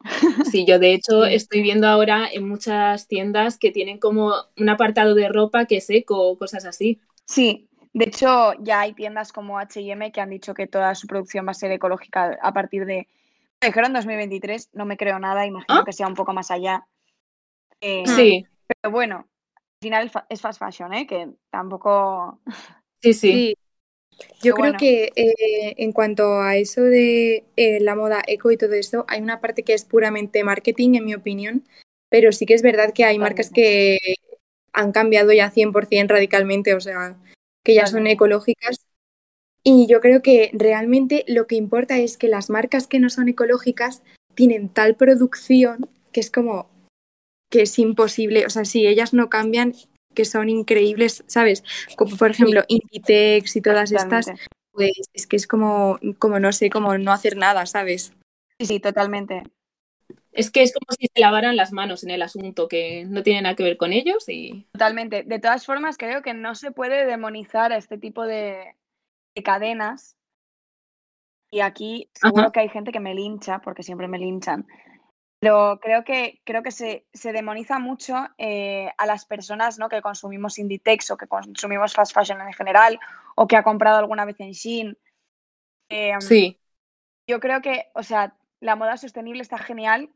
[0.44, 5.14] Sí, yo de hecho estoy viendo ahora en muchas tiendas que tienen como un apartado
[5.14, 7.00] de ropa que es eco o cosas así.
[7.26, 11.46] Sí, de hecho ya hay tiendas como H&M que han dicho que toda su producción
[11.46, 13.08] va a ser ecológica a partir de...
[13.62, 15.84] me Dijeron 2023, no me creo nada, imagino ¿Ah?
[15.84, 16.86] que sea un poco más allá.
[17.82, 21.06] Eh, Sí, Pero bueno, al final es fast fashion, ¿eh?
[21.06, 22.40] Que tampoco...
[23.02, 23.32] sí, sí.
[23.32, 23.54] Sí.
[24.42, 24.78] Yo Pero creo bueno.
[24.78, 29.20] que eh, en cuanto a eso de eh, la moda eco y todo eso, hay
[29.20, 31.66] una parte que es puramente marketing, en mi opinión,
[32.08, 33.98] pero sí que es verdad que hay marcas que
[34.72, 37.16] han cambiado ya 100% radicalmente, o sea,
[37.64, 38.86] que ya son ecológicas.
[39.64, 43.28] Y yo creo que realmente lo que importa es que las marcas que no son
[43.28, 44.02] ecológicas
[44.34, 46.68] tienen tal producción que es como
[47.52, 49.74] que es imposible, o sea, si ellas no cambian,
[50.14, 51.62] que son increíbles, ¿sabes?
[51.96, 54.32] Como por ejemplo Inditex y todas estas,
[54.72, 58.14] pues es que es como, como no sé, como no hacer nada, ¿sabes?
[58.58, 59.42] Sí, sí, totalmente.
[60.32, 63.42] Es que es como si se lavaran las manos en el asunto, que no tiene
[63.42, 65.22] nada que ver con ellos y Totalmente.
[65.22, 68.74] De todas formas, creo que no se puede demonizar a este tipo de,
[69.34, 70.16] de cadenas.
[71.50, 72.52] Y aquí seguro Ajá.
[72.52, 74.66] que hay gente que me lincha, porque siempre me linchan.
[75.42, 79.88] Pero creo que, creo que se, se demoniza mucho eh, a las personas ¿no?
[79.88, 83.00] que consumimos Inditex o que consumimos fast fashion en general
[83.34, 84.96] o que ha comprado alguna vez en Shein.
[85.88, 86.60] Eh, sí,
[87.26, 90.10] Yo creo que, o sea, la moda sostenible está genial.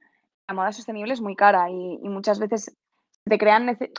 [0.47, 2.77] La moda sostenible es muy cara y, y muchas veces
[3.25, 3.91] te crean, nece-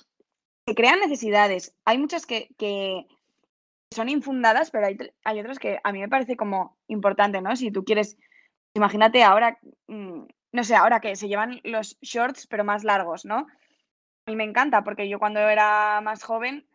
[0.65, 1.75] te crean necesidades.
[1.83, 3.05] Hay muchas que, que
[3.91, 7.53] son infundadas, pero hay, hay otras que a mí me parece como importante, ¿no?
[7.57, 8.17] Si tú quieres,
[8.73, 13.47] imagínate ahora, mm, no sé, ahora que se llevan los shorts, pero más largos, ¿no?
[14.25, 16.67] A mí me encanta porque yo cuando era más joven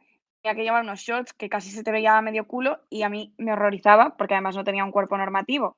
[0.42, 3.34] tenía que llevar unos shorts que casi se te veía medio culo y a mí
[3.38, 5.76] me horrorizaba porque además no tenía un cuerpo normativo.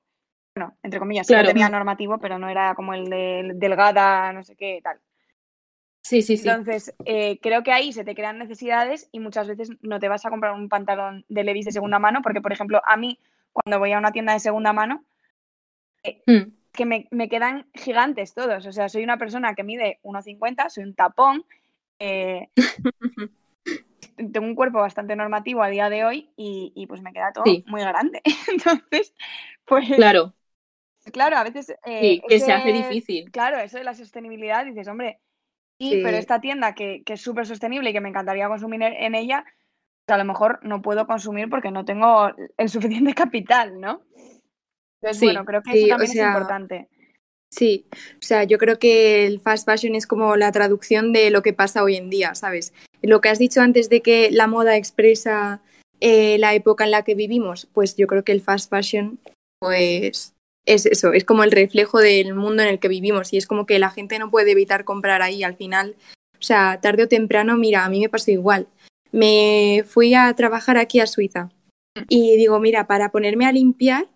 [0.54, 4.54] Bueno, entre comillas, sí tenía normativo, pero no era como el de delgada, no sé
[4.54, 5.00] qué, tal.
[6.02, 6.48] sí, sí, sí.
[6.48, 10.24] Entonces, eh, creo que ahí se te crean necesidades y muchas veces no te vas
[10.24, 13.18] a comprar un pantalón de Levi's de segunda mano, porque, por ejemplo, a mí,
[13.52, 15.04] cuando voy a una tienda de segunda mano,
[16.26, 16.52] Mm.
[16.74, 18.66] Que me, me quedan gigantes todos.
[18.66, 21.44] O sea, soy una persona que mide 1,50, soy un tapón,
[21.98, 22.48] eh,
[24.32, 27.44] tengo un cuerpo bastante normativo a día de hoy y, y, pues me queda todo
[27.44, 27.64] Sí.
[27.66, 28.20] muy grande.
[28.48, 29.14] Entonces,
[29.66, 30.34] pues Claro,
[31.12, 31.70] claro, a veces...
[31.86, 33.30] eh, sí, que se hace difícil.
[33.30, 35.18] Claro, eso de la sostenibilidad, dices, hombre,
[35.78, 36.00] sí, Sí.
[36.02, 39.14] pero esta tienda que, que es súper sostenible y que me encantaría consumir en en
[39.14, 39.44] ella,
[40.06, 44.02] pues a lo mejor no puedo consumir porque no tengo el suficiente capital, ¿no?
[45.04, 46.88] Entonces, Sí, bueno, creo que sí, eso o también sea, es importante.
[47.50, 51.42] Sí, o sea, yo creo que el fast fashion es como la traducción de lo
[51.42, 52.72] que pasa hoy en día, ¿sabes?
[53.02, 55.62] Lo que has dicho antes de que la moda expresa
[56.00, 59.20] eh, la época en la que vivimos, pues yo creo que el fast fashion,
[59.60, 60.32] pues
[60.66, 63.66] es eso, es como el reflejo del mundo en el que vivimos y es como
[63.66, 65.96] que la gente no puede evitar comprar ahí al final.
[66.38, 68.68] O sea, tarde o temprano, mira, a mí me pasó igual.
[69.12, 71.50] Me fui a trabajar aquí a Suiza
[72.08, 74.08] y digo, mira, para ponerme a limpiar,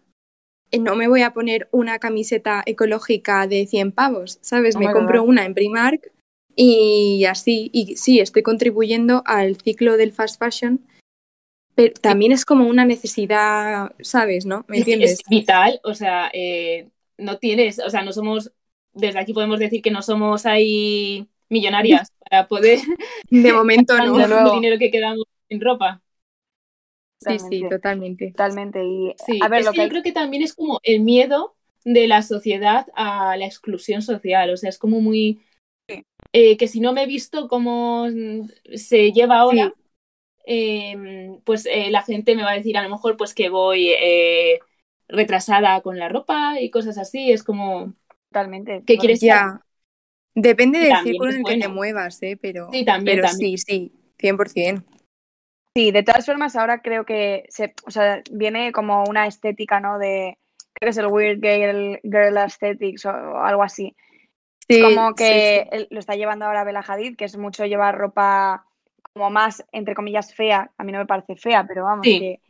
[0.76, 4.76] no me voy a poner una camiseta ecológica de 100 pavos, ¿sabes?
[4.76, 5.28] Oh me compro God.
[5.28, 6.12] una en Primark
[6.60, 10.84] y así, y sí, estoy contribuyendo al ciclo del fast fashion,
[11.76, 14.44] pero también es como una necesidad, ¿sabes?
[14.44, 14.64] ¿No?
[14.66, 15.12] ¿Me entiendes?
[15.12, 18.50] Es vital, o sea, eh, no tienes, o sea, no somos,
[18.92, 22.80] desde aquí podemos decir que no somos ahí millonarias para poder
[23.30, 24.54] De momento no.
[24.54, 26.02] Dinero que quedamos en ropa.
[27.18, 28.36] Sí, sí, totalmente.
[28.36, 28.84] Totalmente.
[28.84, 30.80] Y Sí, a ver, es lo que que yo hay- creo que también es como
[30.84, 35.40] el miedo de la sociedad a la exclusión social, o sea, es como muy,
[36.32, 38.06] eh, que si no me he visto cómo
[38.74, 39.74] se lleva ahora,
[40.46, 40.96] eh,
[41.44, 44.60] pues eh, la gente me va a decir a lo mejor pues que voy eh,
[45.08, 47.32] retrasada con la ropa y cosas así.
[47.32, 47.94] Es como,
[48.30, 48.84] Totalmente.
[48.86, 49.42] ¿qué quieres ser?
[49.42, 49.62] Ya.
[50.34, 52.38] Depende del También círculo en el que te muevas, ¿eh?
[52.40, 53.50] Pero, Sí, también, pero también.
[53.50, 54.84] sí, sí, 100%.
[55.78, 60.00] Sí, de todas formas, ahora creo que se, o sea, viene como una estética, ¿no?
[60.00, 60.36] De,
[60.72, 63.94] creo que es el Weird Girl, girl Aesthetics o, o algo así.
[64.68, 65.86] Sí, como que sí.
[65.90, 68.66] lo está llevando ahora Bella Hadid, que es mucho llevar ropa
[69.12, 70.68] como más, entre comillas, fea.
[70.76, 72.40] A mí no me parece fea, pero vamos, que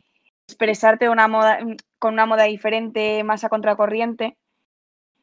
[0.47, 1.59] expresarte una moda,
[1.99, 4.37] con una moda diferente, más a contracorriente,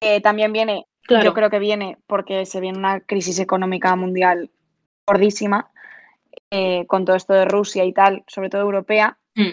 [0.00, 1.24] eh, también viene, Claro.
[1.24, 4.52] yo creo que viene porque se viene una crisis económica mundial
[5.08, 5.72] gordísima,
[6.50, 9.18] eh, con todo esto de Rusia y tal, sobre todo europea.
[9.34, 9.52] Mm.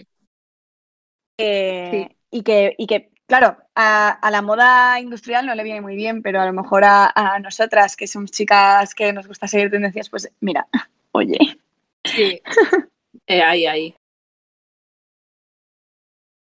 [1.39, 2.17] Eh, Sí.
[2.31, 6.21] y, que, y que, claro, a, a la moda industrial no le viene muy bien,
[6.21, 10.09] pero a lo mejor a, a nosotras, que somos chicas que nos gusta seguir tendencias,
[10.09, 10.67] pues mira,
[11.11, 11.37] oye.
[12.03, 12.41] Sí.
[13.25, 13.95] Eh, ahí, ahí.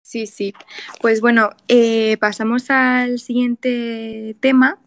[0.04, 0.54] Sí, sí.
[1.02, 4.80] Pues bueno, eh, pasamos al siguiente tema.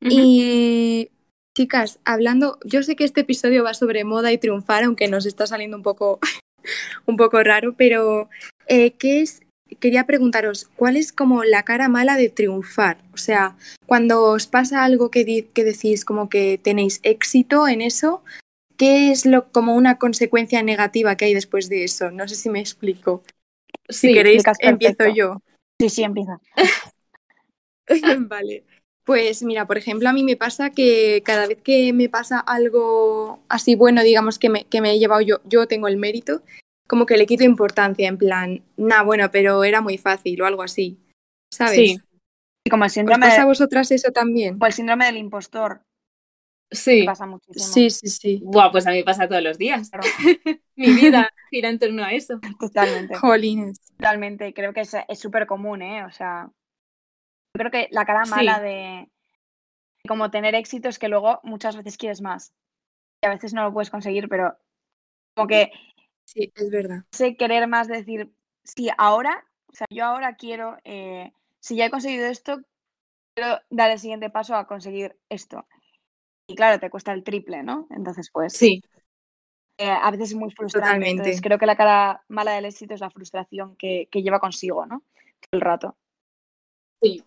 [0.00, 1.10] Y
[1.56, 5.46] chicas, hablando, yo sé que este episodio va sobre moda y triunfar, aunque nos está
[5.46, 6.18] saliendo un poco,
[7.06, 8.28] un poco raro, pero
[8.66, 9.42] eh, ¿qué es?
[9.78, 12.98] Quería preguntaros, ¿cuál es como la cara mala de triunfar?
[13.14, 18.24] O sea, cuando os pasa algo que, decís como que tenéis éxito en eso,
[18.76, 22.10] ¿qué es lo como una consecuencia negativa que hay después de eso?
[22.10, 23.22] No sé si me explico.
[23.88, 25.40] Si queréis, empiezo yo.
[25.80, 26.40] Sí, sí, empieza.
[28.18, 28.64] Vale.
[29.10, 33.40] Pues mira, por ejemplo, a mí me pasa que cada vez que me pasa algo
[33.48, 36.42] así bueno, digamos que me, que me he llevado yo, yo tengo el mérito,
[36.86, 40.62] como que le quito importancia, en plan, nah, bueno, pero era muy fácil o algo
[40.62, 40.96] así,
[41.52, 41.74] ¿sabes?
[41.74, 42.00] Sí.
[42.64, 44.52] Y como el ¿Os síndrome, pasa a vosotras eso también?
[44.54, 45.80] como el síndrome del impostor,
[46.70, 47.00] Sí.
[47.00, 47.66] que pasa muchísimo.
[47.66, 48.40] Sí, sí, sí.
[48.44, 49.90] Buah, pues a mí me pasa todos los días.
[50.76, 52.38] Mi vida gira en torno a eso.
[52.60, 53.16] totalmente.
[53.16, 53.80] Jolines.
[53.96, 56.04] Totalmente, creo que es es súper común, ¿eh?
[56.04, 56.48] O sea,
[57.54, 59.08] yo creo que la cara mala de
[60.02, 62.54] de como tener éxito es que luego muchas veces quieres más.
[63.22, 64.56] Y a veces no lo puedes conseguir, pero
[65.36, 65.72] como que
[66.24, 67.04] Sí, es verdad.
[67.12, 68.32] ese querer más de decir,
[68.64, 72.60] sí, ahora, o sea, yo ahora quiero, eh, si ya he conseguido esto,
[73.34, 75.66] quiero dar el siguiente paso a conseguir esto.
[76.48, 77.86] Y claro, te cuesta el triple, ¿no?
[77.90, 78.82] Entonces, pues, Sí,
[79.78, 80.86] eh, a veces es muy frustrante.
[80.86, 81.10] Totalmente.
[81.10, 84.86] Entonces, creo que la cara mala del éxito es la frustración que, que lleva consigo,
[84.86, 85.02] ¿no?
[85.40, 85.96] Todo el rato.
[87.02, 87.22] sí.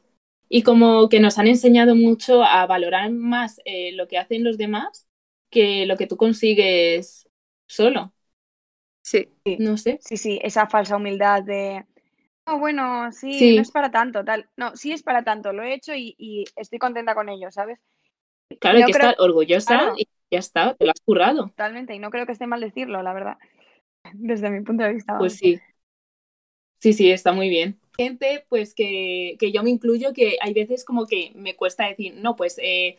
[0.56, 4.58] Y como que nos han enseñado mucho a valorar más eh, lo que hacen los
[4.58, 5.08] demás
[5.50, 7.28] que lo que tú consigues
[7.68, 8.14] solo.
[9.02, 10.00] Sí, No sé.
[10.00, 11.86] Sí, sí, esa falsa humildad de,
[12.46, 13.56] oh, bueno, sí, Sí.
[13.56, 14.50] no es para tanto, tal.
[14.58, 17.80] No, sí es para tanto, lo he hecho y, y estoy contenta con ello, ¿sabes?
[18.60, 19.96] Claro, hay que creo- estar orgullosa claro.
[19.98, 21.54] y ya está, te lo has currado.
[21.56, 23.38] Totalmente, y no creo que esté mal decirlo, la verdad.
[24.14, 25.18] Desde mi punto de vista.
[25.18, 25.60] Pues sí.
[26.80, 27.80] Sí, sí, está muy bien.
[27.98, 32.16] Gente, pues que, que yo me incluyo, que hay veces como que me cuesta decir,
[32.16, 32.98] no, pues eh,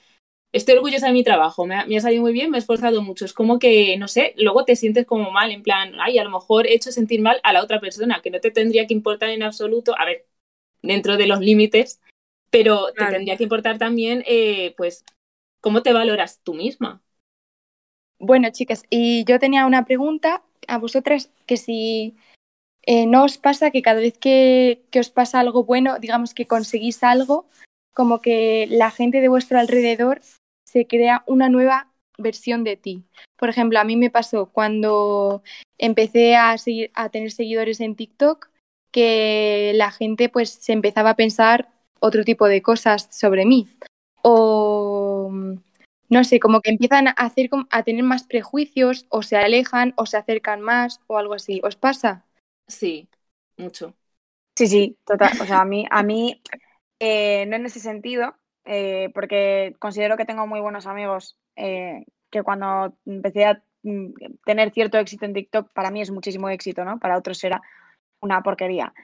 [0.53, 3.03] estoy orgullosa de mi trabajo, me ha, me ha salido muy bien, me he esforzado
[3.03, 3.25] mucho.
[3.25, 6.31] Es como que, no sé, luego te sientes como mal, en plan, ay, a lo
[6.31, 9.31] mejor he hecho sentir mal a la otra persona, que no te tendría que importar
[9.31, 10.27] en absoluto, a ver,
[10.81, 12.01] dentro de los límites,
[12.51, 13.11] pero Claro.
[13.11, 15.05] te tendría que importar también, eh, pues,
[15.61, 17.03] cómo te valoras tú misma.
[18.21, 22.15] Bueno, chicas, y yo tenía una pregunta a vosotras, que si
[22.87, 26.47] eh, no os pasa que cada vez que, que os pasa algo bueno, digamos que
[26.47, 27.49] conseguís algo,
[27.94, 30.20] como que la gente de vuestro alrededor
[30.64, 33.05] se crea una nueva versión de ti.
[33.37, 35.42] Por ejemplo, a mí me pasó cuando
[35.79, 38.51] empecé a, seguir, a tener seguidores en TikTok,
[38.90, 41.68] que la gente pues se empezaba a pensar
[42.01, 43.68] otro tipo de cosas sobre mí.
[44.23, 45.31] O
[46.09, 50.07] no sé, como que empiezan a hacer a tener más prejuicios o se alejan o
[50.07, 51.61] se acercan más o algo así.
[51.64, 52.25] ¿Os pasa?
[52.66, 53.09] Sí,
[53.57, 53.96] mucho.
[54.57, 55.33] Sí, sí, total.
[55.40, 56.42] O sea, a mí, a mí
[57.00, 62.42] eh, no en ese sentido, eh, porque considero que tengo muy buenos amigos eh, que
[62.42, 64.12] cuando empecé a mm,
[64.44, 66.98] tener cierto éxito en TikTok, para mí es muchísimo éxito, ¿no?
[67.00, 67.62] Para otros era
[68.20, 68.94] una porquería.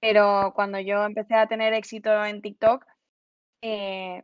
[0.00, 2.86] Pero cuando yo empecé a tener éxito en TikTok,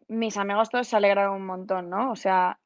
[0.09, 2.13] mis amigos todos se alegraron un montón, ¿no?
[2.13, 2.59] O sea,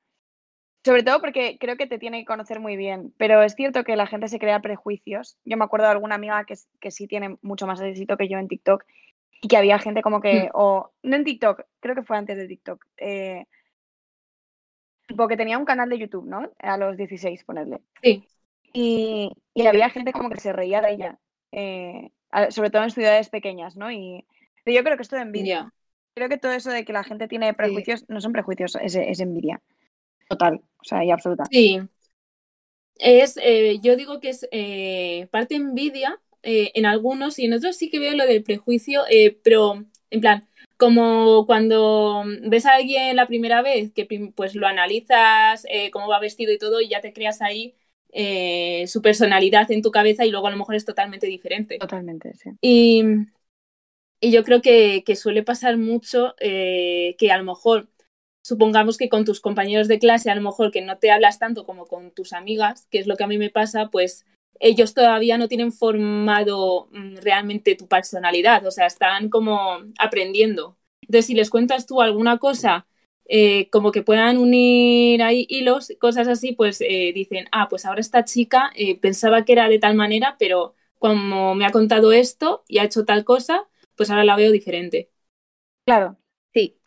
[0.87, 3.97] sobre todo porque creo que te tiene que conocer muy bien, pero es cierto que
[3.97, 5.37] la gente se crea prejuicios.
[5.45, 8.39] Yo me acuerdo de alguna amiga que, que sí tiene mucho más éxito que yo
[8.39, 8.85] en TikTok
[9.43, 12.47] y que había gente como que, o no en TikTok, creo que fue antes de
[12.47, 13.47] TikTok, eh,
[15.09, 16.53] tipo que tenía un canal de YouTube, ¿no?
[16.59, 17.81] A los 16, ponerle.
[18.03, 18.29] Sí,
[18.73, 21.19] Y, y había gente como que se reía de ella,
[21.51, 22.13] eh,
[22.51, 23.91] sobre todo en ciudades pequeñas, ¿no?
[23.91, 24.25] Y
[24.65, 25.73] pero yo creo que esto de envidia.
[26.15, 29.21] Creo que todo eso de que la gente tiene prejuicios, no son prejuicios, es, es
[29.21, 29.61] envidia.
[30.29, 31.45] Total, o sea, y absoluta.
[31.51, 31.81] Sí.
[32.99, 37.77] Es, eh, yo digo que es eh, parte envidia eh, en algunos y en otros
[37.77, 43.17] sí que veo lo del prejuicio, eh, pero en plan, como cuando ves a alguien
[43.17, 47.13] la primera vez, que pues lo analizas, cómo va vestido y todo, y ya te
[47.13, 47.75] creas ahí
[48.13, 51.79] eh, su personalidad en tu cabeza y luego a lo mejor es totalmente diferente.
[51.79, 52.51] Totalmente, sí.
[52.63, 53.03] Y,
[54.21, 57.89] y yo creo que, que suele pasar mucho eh, que a lo mejor,
[58.47, 61.67] supongamos que con tus compañeros de clase, a lo mejor que no te hablas tanto
[61.67, 64.25] como con tus amigas, que es lo que a mí me pasa, pues
[64.61, 70.77] ellos todavía no tienen formado mm, realmente tu personalidad, o sea, están como aprendiendo.
[71.03, 72.87] Entonces, si les cuentas tú alguna cosa,
[73.29, 78.01] eh, como que puedan unir ahí hilos, cosas así, pues eh, dicen, ah, pues ahora
[78.01, 82.63] esta chica eh, pensaba que era de tal manera, pero como me ha contado esto
[82.69, 85.11] y ha hecho tal cosa, pues ahora la veo diferente.
[85.85, 86.17] Claro.
[86.55, 86.79] Sí,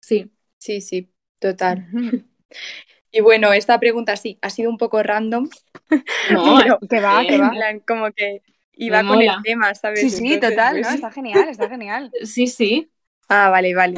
[0.00, 0.30] Sí.
[0.60, 1.86] Sí, sí, total.
[3.12, 5.48] Y bueno, esta pregunta sí, ha sido un poco random,
[6.30, 7.50] No, pero que va, que va.
[7.50, 8.40] plan, como que
[8.74, 10.00] iba con el tema, ¿sabes?
[10.02, 10.94] Sí, sí, Entonces, total, pues- ¿no?
[10.94, 12.12] Está genial, está genial.
[12.24, 12.88] Sí, sí.
[13.28, 13.96] Ah, vale, vale.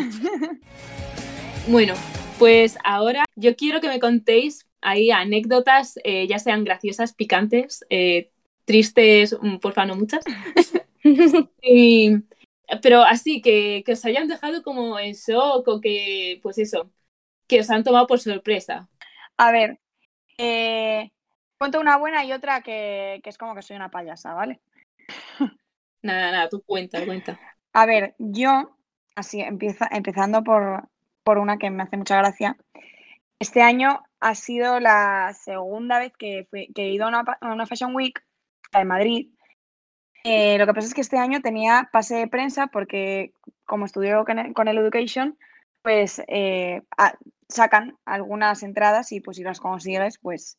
[1.68, 1.92] Bueno,
[2.38, 8.30] pues ahora yo quiero que me contéis ahí anécdotas, eh, ya sean graciosas, picantes, eh,
[8.64, 10.24] tristes, mm, porfa, no muchas.
[11.62, 12.16] Y-
[12.82, 16.90] pero así, que, que os hayan dejado como en shock o que, pues eso,
[17.48, 18.88] que os han tomado por sorpresa.
[19.36, 19.80] A ver,
[20.38, 21.10] eh,
[21.58, 24.62] cuento una buena y otra que, que es como que soy una payasa, ¿vale?
[26.02, 27.40] Nada, nada, tú cuenta, cuenta.
[27.72, 28.76] A ver, yo,
[29.14, 30.88] así, empieza, empezando por,
[31.24, 32.56] por una que me hace mucha gracia.
[33.40, 37.38] Este año ha sido la segunda vez que, fui- que he ido a una, pa-
[37.40, 38.24] a una Fashion Week,
[38.72, 39.30] la de Madrid.
[40.24, 43.32] Eh, lo que pasa es que este año tenía pase de prensa porque,
[43.64, 45.36] como estudio con el, con el Education,
[45.82, 47.16] pues eh, a-
[47.48, 50.58] sacan algunas entradas y pues si las consigues, pues,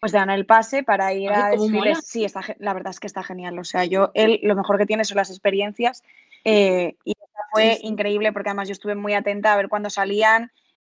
[0.00, 2.06] pues te dan el pase para ir Ay, a desfiles.
[2.06, 3.58] Sí, está, la verdad es que está genial.
[3.58, 6.02] O sea, yo, él lo mejor que tiene son las experiencias
[6.44, 7.14] eh, y
[7.52, 7.86] fue Sí, sí.
[7.86, 10.50] increíble porque además yo estuve muy atenta a ver cuándo salían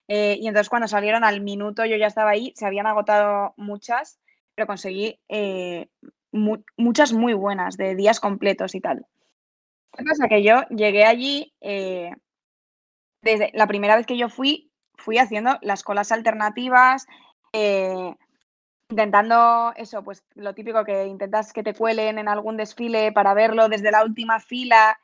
[0.08, 4.20] y entonces cuando salieron al minuto yo ya estaba ahí, se habían agotado muchas,
[4.54, 5.88] pero conseguí eh,
[6.34, 9.06] mu- muchas muy buenas, de días completos y tal.
[9.98, 10.28] ¿Qué pasa?
[10.30, 12.12] Que yo llegué allí, eh,
[13.22, 17.08] desde la primera vez que yo fui, fui haciendo las colas alternativas,
[17.54, 18.16] eh,
[18.90, 23.70] intentando eso, pues lo típico que intentas que te cuelen en algún desfile para verlo
[23.70, 25.00] desde la última fila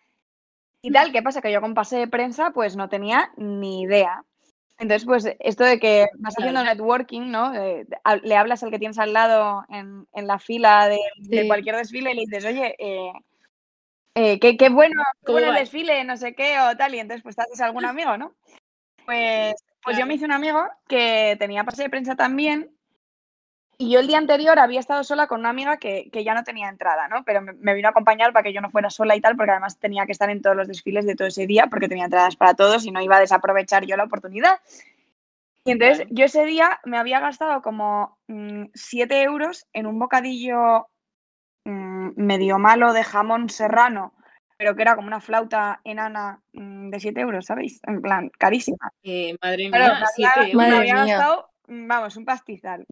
[0.82, 1.12] y tal.
[1.12, 1.42] ¿Qué pasa?
[1.42, 4.26] Que yo con pase de prensa pues no tenía ni idea.
[4.80, 7.54] Entonces, pues esto de que vas haciendo networking, ¿no?
[7.54, 7.86] Eh,
[8.24, 12.12] le hablas al que tienes al lado en, en la fila de, de cualquier desfile
[12.12, 13.12] y le dices, oye, eh,
[14.16, 17.00] eh, qué, qué bueno, qué ¿Cómo bueno el desfile, no sé qué, o tal, y
[17.00, 18.34] entonces pues te haces algún amigo, ¿no?
[19.06, 22.72] Pues, pues yo me hice un amigo que tenía pase de prensa también,
[23.82, 26.44] y yo el día anterior había estado sola con una amiga que, que ya no
[26.44, 27.24] tenía entrada, ¿no?
[27.24, 29.52] Pero me, me vino a acompañar para que yo no fuera sola y tal, porque
[29.52, 32.36] además tenía que estar en todos los desfiles de todo ese día, porque tenía entradas
[32.36, 34.60] para todos y no iba a desaprovechar yo la oportunidad.
[35.64, 36.10] Y entonces Claro.
[36.14, 38.18] yo ese día me había gastado como
[38.74, 40.88] 7 euros en un bocadillo
[41.64, 44.14] mm, medio malo de jamón serrano,
[44.58, 47.80] pero que era como una flauta enana mm, de 7 euros, ¿sabéis?
[47.88, 48.92] En plan, carísima.
[49.04, 51.06] Eh, madre mía, me siete había, me había mía.
[51.06, 52.86] gastado, mm, vamos, un pastizal.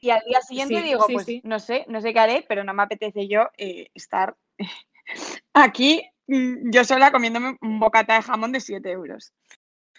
[0.00, 1.40] Y al día siguiente Sí, digo, sí, pues sí.
[1.44, 4.36] no sé, no sé qué haré, pero no me apetece yo eh, estar
[5.54, 9.32] aquí mm, yo sola comiéndome un bocata de jamón de 7 euros.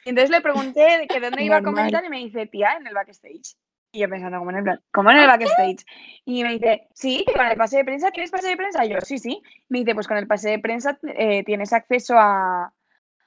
[0.05, 2.93] Y entonces le pregunté que dónde iba a comer y me dice, tía, en el
[2.93, 3.55] backstage.
[3.91, 5.83] Y yo pensando, como en el plan, ¿cómo en el backstage?
[6.23, 8.85] Y me dice, sí, con el pase de prensa, ¿tienes pase de prensa?
[8.85, 9.41] Y yo, sí, sí.
[9.67, 12.71] Me dice, pues con el pase de prensa eh, tienes acceso a,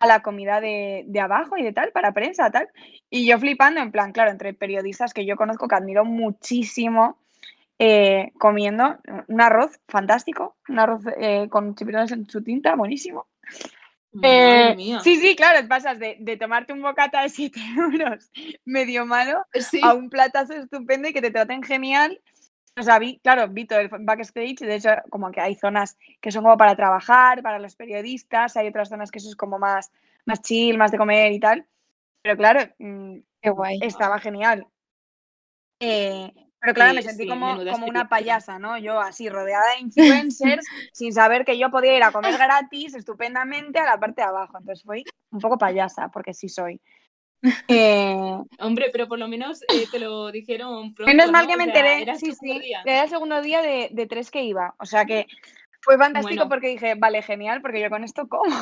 [0.02, 2.68] a la comida de, de abajo y de tal, para prensa, tal.
[3.08, 7.18] Y yo flipando, en plan, claro, entre periodistas que yo conozco, que admiro muchísimo,
[7.78, 13.28] eh, comiendo un arroz fantástico, un arroz eh, con chipirones en su tinta, buenísimo.
[14.22, 18.30] Eh, sí, sí, claro, pasas de, de tomarte un bocata de 7 euros
[18.64, 19.80] medio malo Sí.
[19.84, 22.20] a un platazo estupendo y que te traten genial.
[22.78, 26.32] O sea, vi, claro, vi todo el backstage, de hecho, como que hay zonas que
[26.32, 29.92] son como para trabajar, para los periodistas, hay otras zonas que eso es como más,
[30.24, 31.66] más chill, más de comer y tal.
[32.22, 33.78] Pero claro, mm, Qué guay.
[33.82, 34.66] estaba genial.
[35.80, 38.78] Eh, pero claro, Sí, me sentí sí, como, como una payasa, ¿no?
[38.78, 43.80] Yo así rodeada de influencers, sin saber que yo podía ir a comer gratis estupendamente
[43.80, 44.56] a la parte de abajo.
[44.58, 46.80] Entonces fui un poco payasa, porque sí soy.
[47.68, 51.48] Eh, Hombre, pero por lo menos eh, te lo dijeron pronto, menos mal ¿no?
[51.48, 52.82] que O me sea, enteré, era el sí, segundo sí, día.
[52.84, 54.74] era el segundo día de, de tres que iba.
[54.78, 55.26] O sea que
[55.80, 56.48] fue fantástico Bueno.
[56.48, 58.54] porque dije, vale, genial, porque yo con esto como.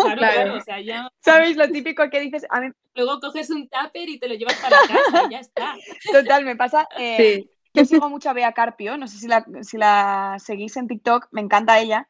[0.00, 0.32] Claro, Claro.
[0.32, 2.46] claro, o sea, ya ¿Sabéis lo típico que dices?
[2.50, 5.74] A mí, luego coges un tupper y te lo llevas para casa y ya está.
[6.12, 6.86] total, me pasa.
[6.98, 7.50] eh, Sí.
[7.74, 11.26] Yo sigo mucho a Bea Carpio, no sé si la, si la seguís en TikTok,
[11.32, 12.06] me encanta ella.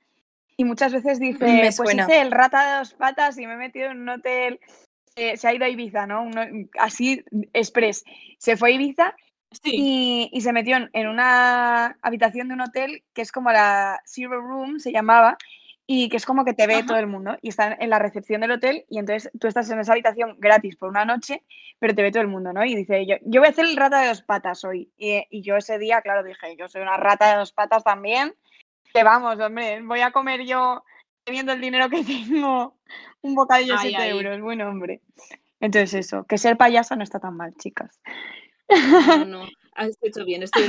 [0.58, 3.56] Y muchas veces dice, Me pues hice el rata de dos patas y me he
[3.56, 4.60] metido en un hotel.
[5.16, 6.22] Eh, se ha ido a Ibiza, ¿no?
[6.22, 8.04] Uno- así, express.
[8.38, 9.14] Se fue a Ibiza
[9.62, 14.00] Sí, y, y se metió en, una habitación de un hotel que es como la
[14.04, 15.36] Zero Room, se llamaba,
[15.86, 16.86] y que es como que te ve Ajá.
[16.86, 17.36] todo el mundo.
[17.40, 20.76] Y está en la recepción del hotel y entonces tú estás en esa habitación gratis
[20.76, 21.42] por una noche,
[21.78, 22.64] pero te ve todo el mundo, ¿no?
[22.64, 24.90] Y dice, yo, yo voy a hacer el rata de dos patas hoy.
[24.96, 28.34] Y, y yo ese día, claro, dije, yo soy una rata de dos patas también.
[28.92, 30.84] Que vamos, hombre, voy a comer yo
[31.24, 32.74] teniendo el dinero que tengo
[33.22, 34.10] un bocadillo de Ay, 7 ay.
[34.10, 34.40] euros.
[34.40, 35.00] Bueno, hombre.
[35.60, 38.00] Entonces eso, que ser payasa no está tan mal, chicas.
[38.68, 40.64] no, no, has hecho bien, estoy.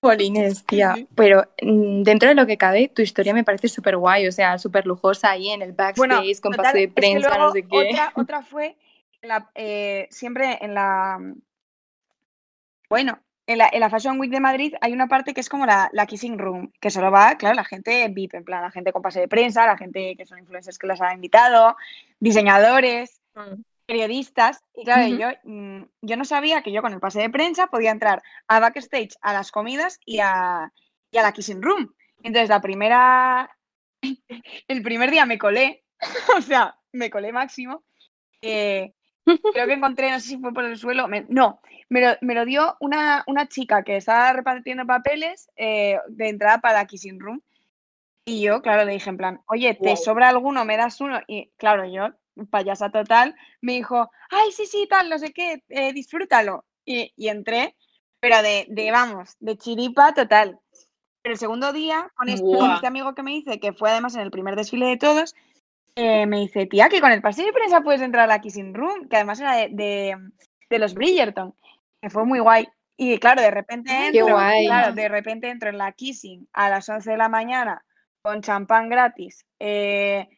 [0.00, 0.94] Polines, tía.
[0.94, 1.08] Sí.
[1.14, 4.58] Pero mm, dentro de lo que cabe, tu historia me parece súper guay, o sea,
[4.58, 7.52] súper lujosa ahí en el backstage, Bueno, con total, pase de es que prensa, no
[7.52, 7.88] sé qué.
[7.90, 8.76] Otra, otra fue
[9.22, 11.18] la, eh, siempre en la.
[12.88, 13.20] Bueno,
[13.50, 15.88] en la, en la Fashion Week de Madrid hay una parte que es como la,
[15.92, 19.02] la kissing room, que solo va, claro, la gente VIP, en plan, la gente con
[19.02, 21.76] pase de prensa, la gente que son influencers que las han invitado,
[22.20, 23.62] diseñadores, Mm.
[23.86, 24.62] periodistas.
[24.74, 27.92] Y claro, yo, mm, yo no sabía que yo con el pase de prensa podía
[27.92, 30.72] entrar a backstage, a las comidas y a,
[31.12, 31.92] y a la kissing room.
[32.22, 33.50] Entonces, la primera.
[34.68, 35.84] El primer día me colé,
[36.36, 37.82] o sea, me colé máximo.
[38.42, 38.92] eh,
[39.52, 42.34] creo que encontré, no sé si fue por el suelo, me- no, me lo, me
[42.34, 47.40] lo dio una, una chica que estaba repartiendo papeles eh, de entrada para Kissing Room.
[48.24, 50.64] Y yo, claro, le dije en plan, oye, ¿te sobra alguno?
[50.64, 51.20] ¿Me das uno?
[51.26, 52.10] Y claro, yo,
[52.50, 56.64] payasa total, me dijo, ay, sí, sí, tal, no sé qué, eh, disfrútalo.
[56.84, 57.76] Y, y entré,
[58.20, 60.58] pero de, de, vamos, de chiripa total.
[61.22, 64.14] Pero el segundo día, con este, con este amigo que me dice, que fue además
[64.14, 65.34] en el primer desfile de todos,
[65.96, 68.74] eh, me dice, tía, que con el pase de prensa puedes entrar a la Kissing
[68.74, 70.16] Room, que además era de, de,
[70.68, 71.54] de los Bridgerton,
[72.00, 72.68] que fue muy guay.
[72.96, 74.36] Y claro, de repente qué entro,
[74.66, 77.84] claro, de repente entro en la Kissing a las 11 de la mañana
[78.22, 80.28] con champán gratis, eh,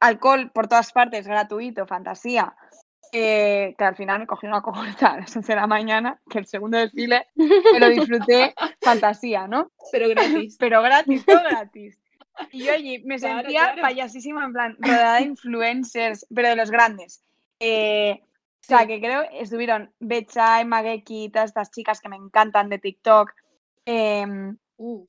[0.00, 2.54] alcohol por todas partes gratuito, fantasía.
[3.12, 6.38] eh, que al final me cogí una cohorta a las 11 de la mañana, que
[6.40, 7.26] el segundo desfile
[7.72, 9.70] me lo disfruté, fantasía, ¿no?
[9.92, 10.56] Pero gratis.
[10.60, 11.98] pero gratis, todo gratis.
[12.52, 13.82] Y yo allí me Claro, sentía claro.
[13.82, 17.22] payasísima, en plan, rodeada de influencers, pero de los grandes.
[17.60, 22.78] Eh, o sea, que creo estuvieron Becha, Mageki, todas estas chicas que me encantan de
[22.78, 23.32] TikTok.
[23.84, 25.06] Em, Uh,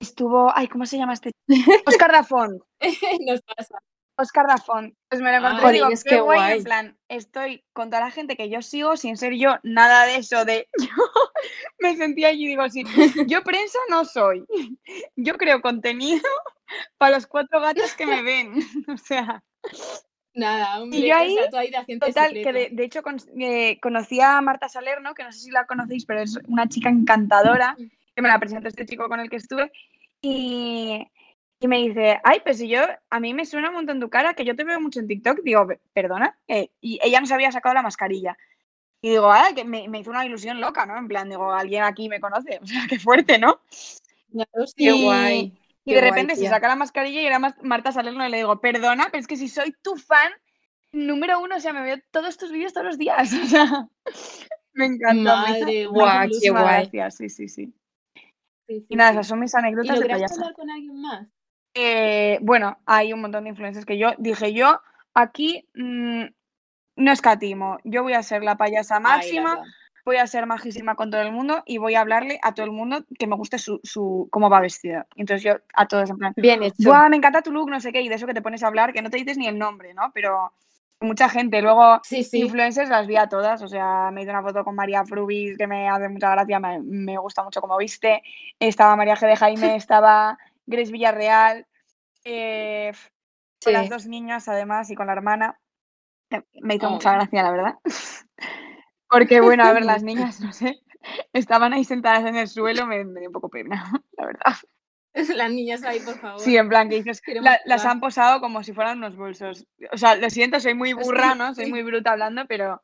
[0.00, 1.32] estuvo, ay, ¿cómo se llama este?
[1.86, 2.62] Oscar Dafón.
[3.26, 3.78] nos pasa.
[4.16, 4.96] Oscar Dafón.
[5.08, 6.58] Pues me lo encontré Ah, y digo, qué guay, guay.
[6.58, 10.16] en plan, estoy con toda la gente que yo sigo sin ser yo nada de
[10.16, 10.88] eso de yo
[11.80, 12.84] me sentía allí y digo, sí,
[13.26, 14.44] yo prensa no soy.
[15.16, 16.22] Yo creo contenido
[16.98, 18.54] para los cuatro gatos que me ven.
[18.88, 19.42] O sea,
[20.36, 24.20] Nada, hombre, yo ahí, o sea, ahí de total, que de hecho con- eh, conocí
[24.20, 27.76] a Marta Salerno, que no sé si la conocéis, pero es una chica encantadora,
[28.16, 29.70] que me la presentó este chico con el que estuve,
[30.20, 31.06] y,
[31.64, 34.34] y me dice, ay, pues si yo, a mí me suena un montón tu cara,
[34.34, 37.32] que yo te veo mucho en TikTok, digo, "Pe- perdona, Eh, y ella no se
[37.32, 38.36] había sacado la mascarilla.
[39.00, 40.98] Y digo, ah, que me, me hizo una ilusión loca, ¿no?
[40.98, 43.60] En plan, digo, alguien aquí me conoce, o sea, qué fuerte, ¿no?
[43.70, 44.72] Sí.
[44.76, 45.52] Qué Y- guay.
[45.86, 46.50] Y qué de guay, repente se tía.
[46.50, 49.48] saca la mascarilla y era Marta Salerno y le digo, perdona, pero es que si
[49.48, 50.32] soy tu fan
[50.92, 53.30] número uno, o sea, me veo todos tus vídeos todos los días.
[53.42, 53.88] O sea,
[54.74, 55.14] me encanta.
[55.14, 56.90] me Madre, me guau, qué guay.
[57.10, 57.74] Sí, sí, sí.
[58.66, 60.34] Sí, sí, Y nada, esas son mis ¿Y anécdotas de lograste payasa.
[60.36, 61.28] hablar con alguien más?
[61.74, 64.80] Eh, bueno, hay un montón de influencers que yo dije, yo
[65.12, 66.24] aquí mm,
[66.96, 67.78] no escatimo.
[67.84, 69.58] Yo voy a ser la payasa Ay, máxima.
[70.04, 72.72] voy a ser majísima con todo el mundo y voy a hablarle a todo el
[72.72, 75.06] mundo que me guste su, su cómo va vestida.
[75.16, 76.76] Entonces yo a todos en plan, Bien hecho.
[76.88, 78.68] Buah, me encanta tu look, no sé qué, y de eso que te pones a
[78.68, 80.10] hablar, que no te dices ni el nombre, ¿no?
[80.14, 80.52] Pero
[81.00, 82.38] mucha gente, luego Sí, sí.
[82.40, 85.66] influencers las vi a todas, o sea, me hice una foto con María Frubis, que
[85.66, 88.22] me hace mucha gracia, me, me gusta mucho como viste,
[88.60, 89.26] estaba María G.
[89.26, 91.66] de Jaime, estaba Grace Villarreal,
[92.24, 92.92] eh,
[93.62, 95.58] con las dos niñas además y con la hermana,
[96.30, 96.90] Eh, me hizo Oh.
[96.92, 97.74] mucha gracia, la verdad.
[99.08, 100.80] Porque, bueno, a ver, las niñas, no sé,
[101.32, 103.84] estaban ahí sentadas en el suelo, me, me dio un poco pena,
[104.18, 104.54] la verdad.
[105.36, 106.40] Las niñas ahí, por favor.
[106.40, 109.64] Sí, en plan, que dices, la- las han posado como si fueran unos bolsos.
[109.92, 111.54] O sea, lo siento, soy muy burra, ¿no?
[111.54, 112.82] Soy muy bruta hablando, pero,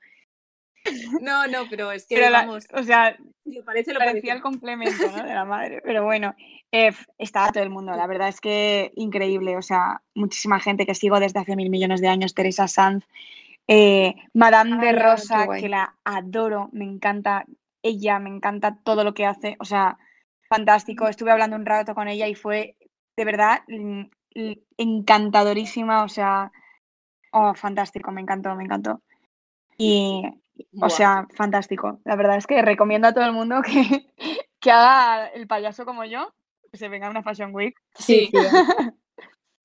[1.21, 4.41] No, no, pero es que, pero la- vamos, o sea, lo parece, lo parecía el
[4.41, 4.43] parece.
[4.43, 5.23] complemento, ¿no?
[5.25, 5.83] De la madre.
[5.85, 6.35] Pero bueno,
[6.73, 9.57] eh, estaba todo el mundo, la verdad es que increíble.
[9.57, 13.05] O sea, muchísima gente que sigo desde hace mil millones de años, Teresa Sanz,
[13.69, 17.45] eh, Madame de Rosa, que la adoro, me encanta
[17.83, 19.99] ella, me encanta todo lo que hace, o sea,
[20.49, 21.09] fantástico.
[21.09, 22.77] Estuve hablando un rato con ella y fue
[23.17, 23.63] de verdad
[24.77, 26.53] encantadorísima, o sea,
[27.33, 29.01] oh, fantástico, me encantó, me encantó.
[29.79, 30.23] Y,
[30.81, 32.01] o sea, fantástico.
[32.05, 34.07] La verdad es que recomiendo a todo el mundo que,
[34.61, 36.33] que haga el payaso como yo,
[36.71, 37.75] que se venga a una Fashion Week.
[37.95, 38.33] Sí, sí,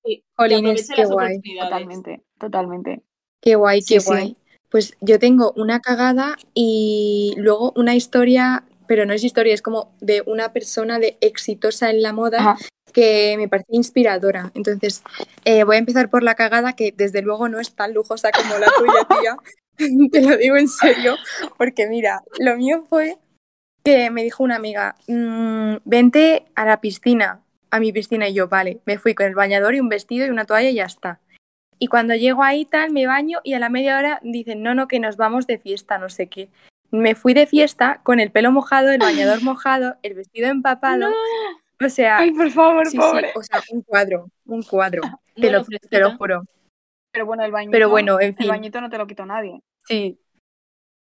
[0.37, 1.41] Jolines, qué guay.
[1.59, 3.01] Totalmente, totalmente.
[3.41, 4.07] Qué guay, qué sí.
[4.07, 4.37] guay.
[4.69, 9.95] Pues yo tengo una cagada y luego una historia, pero no es historia, es como
[10.01, 12.57] de una persona de exitosa en la moda Ajá.
[12.91, 14.51] que me parece inspiradora.
[14.53, 15.03] Entonces,
[15.45, 18.57] eh, voy a empezar por la cagada, que desde luego no es tan lujosa como
[18.57, 19.37] la tuya, tía.
[20.11, 21.15] Te lo digo en serio,
[21.57, 23.17] porque mira, lo mío fue
[23.83, 28.47] que me dijo una amiga, "Mm, vente a la piscina, a mi piscina, y yo,
[28.47, 31.19] vale, me fui con el bañador y un vestido y una toalla y ya está.
[31.77, 34.87] Y cuando llego ahí tal, me baño y a la media hora dicen, no, no,
[34.87, 36.49] que nos vamos de fiesta, no sé qué.
[36.89, 41.09] Me fui de fiesta con el pelo mojado, el bañador mojado, el vestido empapado.
[41.83, 43.31] O sea, Ay, por favor, sí, sí, pobre.
[43.35, 45.01] o sea, un cuadro, un cuadro,
[45.35, 46.43] te, Bueno, lo, te lo juro.
[47.15, 49.61] Pero bueno, el bañito, Pero bueno, en el bañito no te lo quitó nadie.
[49.87, 50.19] sí.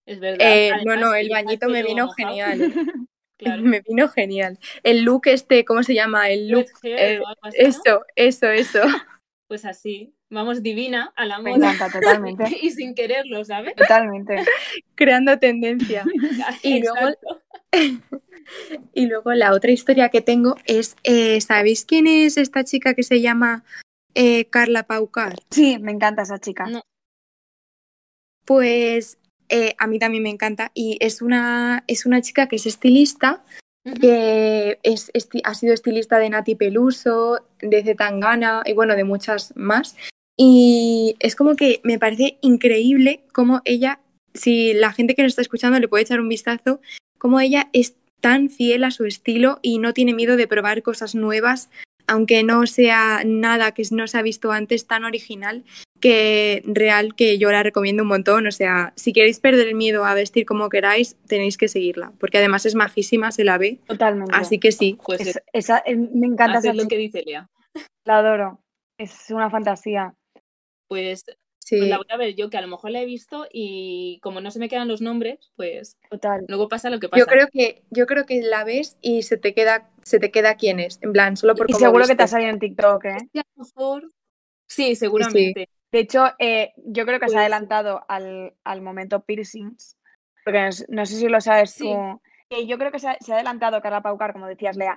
[0.06, 0.38] Es verdad.
[0.48, 2.58] Eh, no, Además, no, el bañito me vino mojado, genial.
[3.38, 3.62] Claro.
[3.64, 4.58] Me vino genial.
[4.82, 6.30] El look este, ¿cómo se llama?
[6.30, 6.66] El look.
[6.84, 7.20] Eh,
[7.54, 8.80] eso, eso, eso.
[9.48, 10.14] Pues así.
[10.30, 11.72] Vamos divina a la Me moda.
[11.72, 12.44] encanta, totalmente.
[12.62, 13.74] y sin quererlo, ¿sabes?
[13.76, 14.36] Totalmente.
[14.96, 16.04] Creando tendencia.
[16.62, 17.14] Y luego-.
[18.92, 23.02] Y luego la otra historia que tengo es, eh, ¿sabéis quién es esta chica que
[23.02, 23.64] se llama
[24.16, 25.36] eh, Carla Paucar?
[25.50, 26.66] Sí, me encanta esa chica.
[26.66, 26.80] No.
[28.44, 32.66] Pues eh, a mí también me encanta y es una, es una chica que es
[32.66, 33.44] estilista,
[34.00, 39.52] que es, esti- ha sido estilista de Nati Peluso, de Zetangana y bueno, de muchas
[39.56, 39.96] más.
[40.36, 44.00] Y es como que me parece increíble cómo ella,
[44.34, 46.80] si la gente que nos está escuchando le puede echar un vistazo,
[47.18, 51.14] cómo ella es tan fiel a su estilo y no tiene miedo de probar cosas
[51.14, 51.70] nuevas,
[52.06, 55.64] aunque no sea nada que no se ha visto antes tan original,
[56.00, 58.46] que real que yo la recomiendo un montón.
[58.46, 62.38] O sea, si queréis perder el miedo a vestir como queráis, tenéis que seguirla, porque
[62.38, 63.80] además es majísima, se la ve.
[63.86, 64.32] Totalmente.
[64.34, 64.98] Así que sí.
[65.04, 67.48] Pues Es- esa, eh, me encanta hacer esa lo que dice Lea.
[68.04, 68.60] la adoro.
[68.98, 70.14] Es una fantasía.
[70.88, 71.24] Pues
[71.66, 71.80] sí.
[71.88, 74.50] la voy a ver yo, que a lo mejor la he visto y como no
[74.50, 76.44] se me quedan los nombres, pues Total.
[76.48, 77.18] luego pasa lo que pasa.
[77.20, 80.54] Yo creo que, yo creo que la ves y se te queda, se te queda
[80.54, 80.98] quién es.
[81.02, 83.16] En plan, solo por Y seguro que te ha salido en TikTok, ¿eh?
[83.32, 84.08] Sí, a lo mejor.
[84.68, 85.68] Sí, seguramente.
[85.92, 89.96] De hecho, eh, yo creo que se ha Pues- adelantado al, al momento piercings,
[90.44, 91.84] porque no, sé si lo sabes Sí.
[91.84, 92.20] tú.
[92.66, 94.96] yo creo que se ha, se ha adelantado Carla Paucar, como decías, Lea,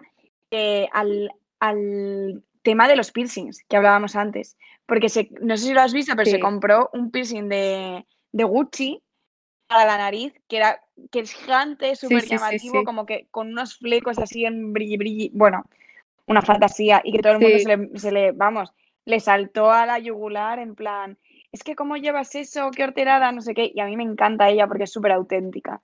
[0.52, 4.58] eh, al, al tema de los piercings que hablábamos antes.
[4.86, 8.44] Porque se, no sé si lo has visto, pero se compró un piercing de, de
[8.44, 9.02] Gucci
[9.68, 10.80] para la nariz, que era
[11.12, 12.86] que es gigante, súper sí, sí, llamativo, sí.
[12.86, 15.32] como que con unos flecos así en brilli brilli.
[15.34, 15.64] Bueno,
[16.28, 17.02] una fantasía.
[17.04, 17.64] Y que todo el mundo Sí.
[17.64, 18.72] se le, se le, vamos,
[19.06, 21.18] le saltó a la yugular en plan,
[21.52, 23.72] es que cómo llevas eso, qué horterada, no sé qué.
[23.74, 25.82] Y a mí me encanta ella porque es súper auténtica.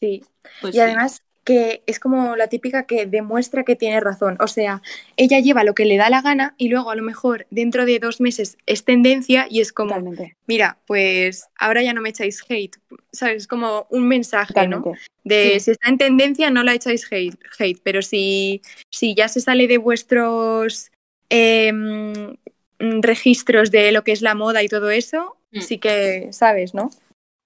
[0.00, 0.22] Sí.
[0.60, 0.80] Pues Y sí.
[0.80, 4.36] además que es como la típica que demuestra que tiene razón.
[4.38, 4.82] O sea,
[5.16, 7.98] ella lleva lo que le da la gana y luego a lo mejor dentro de
[7.98, 10.36] dos meses es tendencia y es como, Totalmente.
[10.46, 12.76] mira, pues ahora ya no me echáis hate.
[13.12, 13.36] ¿Sabes?
[13.44, 14.84] Es como un mensaje, ¿no?
[15.24, 15.60] De Sí.
[15.60, 19.66] si está en tendencia, no la echáis hate, hate pero si, si ya se sale
[19.68, 20.90] de vuestros
[21.30, 22.36] em,
[22.78, 25.60] registros de lo que es la moda y todo eso, Mm.
[25.62, 26.90] sí que sabes, ¿no?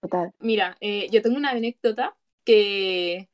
[0.03, 0.33] Total.
[0.41, 3.29] Mira, eh, yo tengo una anécdota que,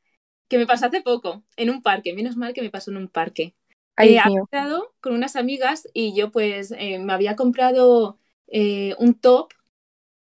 [0.48, 2.14] que me pasó hace poco, en un parque.
[2.14, 3.54] Menos mal que me pasó en un parque.
[3.96, 8.18] Ay, Eh, había quedado con unas amigas y yo pues eh, me había comprado
[8.48, 9.52] eh, un top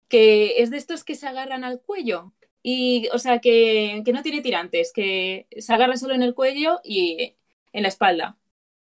[0.09, 2.33] que es de estos que se agarran al cuello.
[2.63, 6.81] Y, o sea, que, que no tiene tirantes, que se agarra solo en el cuello
[6.85, 7.37] y
[7.73, 8.39] en la espalda.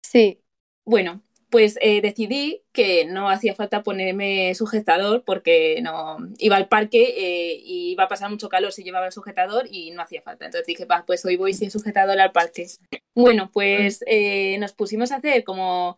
[0.02, 0.44] Sí,
[0.86, 1.22] Bueno,
[1.54, 7.62] pues eh, decidí que no hacía falta ponerme sujetador porque no iba al parque eh,
[7.64, 10.46] y iba a pasar mucho calor si llevaba el sujetador y no hacía falta.
[10.46, 12.66] Entonces dije, va, pues hoy voy sin sujetador al parque.
[13.14, 15.96] Bueno, pues eh, nos pusimos a hacer como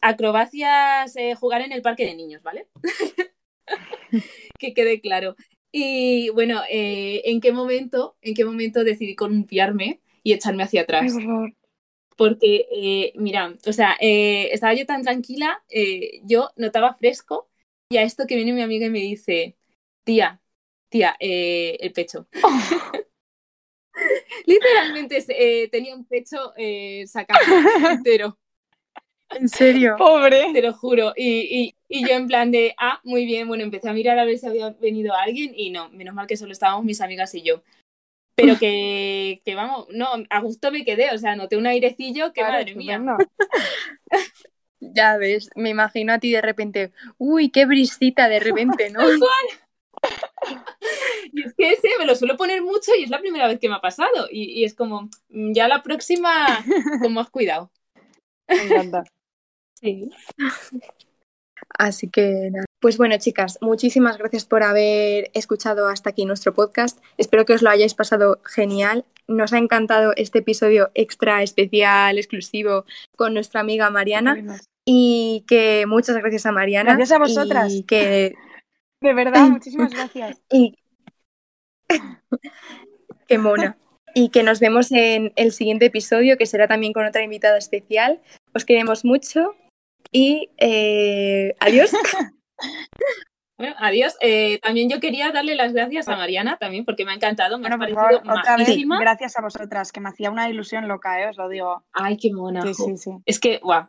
[0.00, 2.66] acrobacias, jugar en el parque de niños, ¿vale?
[4.58, 5.36] que quede claro.
[5.70, 11.12] Y bueno, ¿en qué momento, en qué momento decidí columpiarme y echarme hacia atrás?
[12.18, 17.48] Porque, eh, mira, o sea, eh, estaba yo tan tranquila, eh, yo notaba fresco
[17.88, 19.56] y a esto que viene mi amiga y me dice,
[20.02, 20.42] tía,
[20.88, 22.26] tía, eh, el pecho.
[24.46, 27.40] Literalmente eh, tenía un pecho eh, sacado
[27.88, 28.36] entero,
[29.30, 29.94] en serio.
[29.96, 30.52] Pobre.
[30.52, 31.12] te lo juro.
[31.16, 34.24] Y, y, y yo en plan de, ah, muy bien, bueno, empecé a mirar a
[34.24, 37.42] ver si había venido alguien y no, menos mal que solo estábamos mis amigas y
[37.42, 37.62] yo.
[38.38, 42.40] Pero que, que vamos, no, a gusto me quedé, o sea, noté un airecillo que
[42.40, 43.02] Claro, madre mía.
[44.80, 49.00] Ya ves, me imagino a ti de repente, uy, qué brisita de repente, ¿no?
[51.32, 53.68] Y es que ese me lo suelo poner mucho y es la primera vez que
[53.68, 54.28] me ha pasado.
[54.30, 56.64] Y, y es como, mm, ya la próxima,
[57.02, 57.72] con más cuidado.
[58.48, 59.02] Me encanta.
[59.74, 60.08] Sí.
[61.76, 62.67] Así que nada.
[62.80, 66.98] Pues bueno, chicas, muchísimas gracias por haber escuchado hasta aquí nuestro podcast.
[67.16, 69.04] Espero que os lo hayáis pasado genial.
[69.26, 72.84] Nos ha encantado este episodio extra especial, exclusivo,
[73.16, 74.60] con nuestra amiga Mariana.
[74.84, 76.94] Y que muchas gracias a Mariana.
[76.94, 77.72] Gracias a vosotras.
[77.72, 78.34] Y que,
[79.00, 80.40] De verdad, muchísimas gracias.
[80.50, 80.74] y...
[83.28, 83.78] Qué mona.
[84.14, 88.20] Y que nos vemos en el siguiente episodio, que será también con otra invitada especial.
[88.54, 89.54] Os queremos mucho
[90.10, 91.92] y eh, adiós.
[93.56, 94.16] Bueno, adiós.
[94.20, 97.62] Eh, también yo quería darle las gracias a Mariana también porque me ha encantado, me
[97.62, 99.00] Bueno, ha parecido favor, otra vez, majísima.
[99.00, 101.28] gracias a vosotras, que me hacía una ilusión loca, ¿eh?
[101.28, 101.84] os lo digo.
[101.92, 102.62] Ay, qué mona.
[102.62, 103.10] Sí, sí, sí.
[103.26, 103.88] Es que, guau.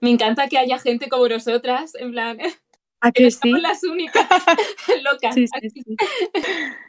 [0.00, 2.38] Me encanta que haya gente como nosotras, en plan,
[3.00, 3.26] ¿A que sí?
[3.28, 4.26] estamos las únicas
[5.04, 5.34] locas.
[5.34, 5.96] Sí, sí, sí.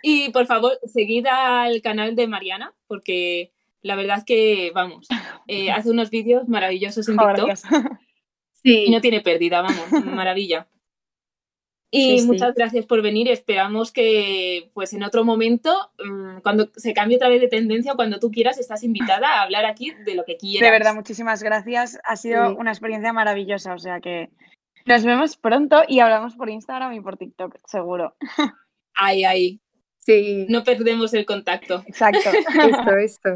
[0.01, 3.51] Y por favor, seguid al canal de Mariana, porque
[3.81, 5.07] la verdad que, vamos,
[5.47, 7.63] eh, hace unos vídeos maravillosos en TikTok gracias.
[8.63, 10.67] y no Sí, tiene pérdida, vamos, maravilla.
[11.97, 12.27] Y Sí, sí.
[12.27, 13.29] muchas gracias por venir.
[13.29, 18.19] Esperamos que, pues, en otro momento, mm, cuando se cambie otra vez de tendencia, cuando
[18.19, 20.65] tú quieras, estás invitada a hablar aquí de lo que quieras.
[20.67, 21.97] De verdad, muchísimas gracias.
[22.03, 22.55] Ha sido Sí.
[22.59, 24.29] una experiencia maravillosa, o sea que
[24.85, 28.15] nos vemos pronto y hablamos por Instagram y por TikTok, seguro.
[28.93, 29.59] Ay, ay,
[29.99, 30.45] sí.
[30.49, 31.83] no perdemos el contacto.
[31.87, 32.29] Exacto.
[32.89, 33.29] Esto, esto.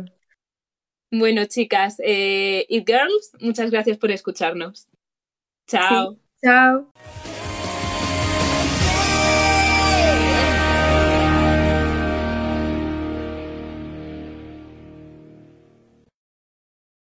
[1.11, 4.87] Bueno, chicas, eh, It Girls, muchas gracias por escucharnos.
[5.67, 6.17] Chao.
[6.43, 6.91] Chao.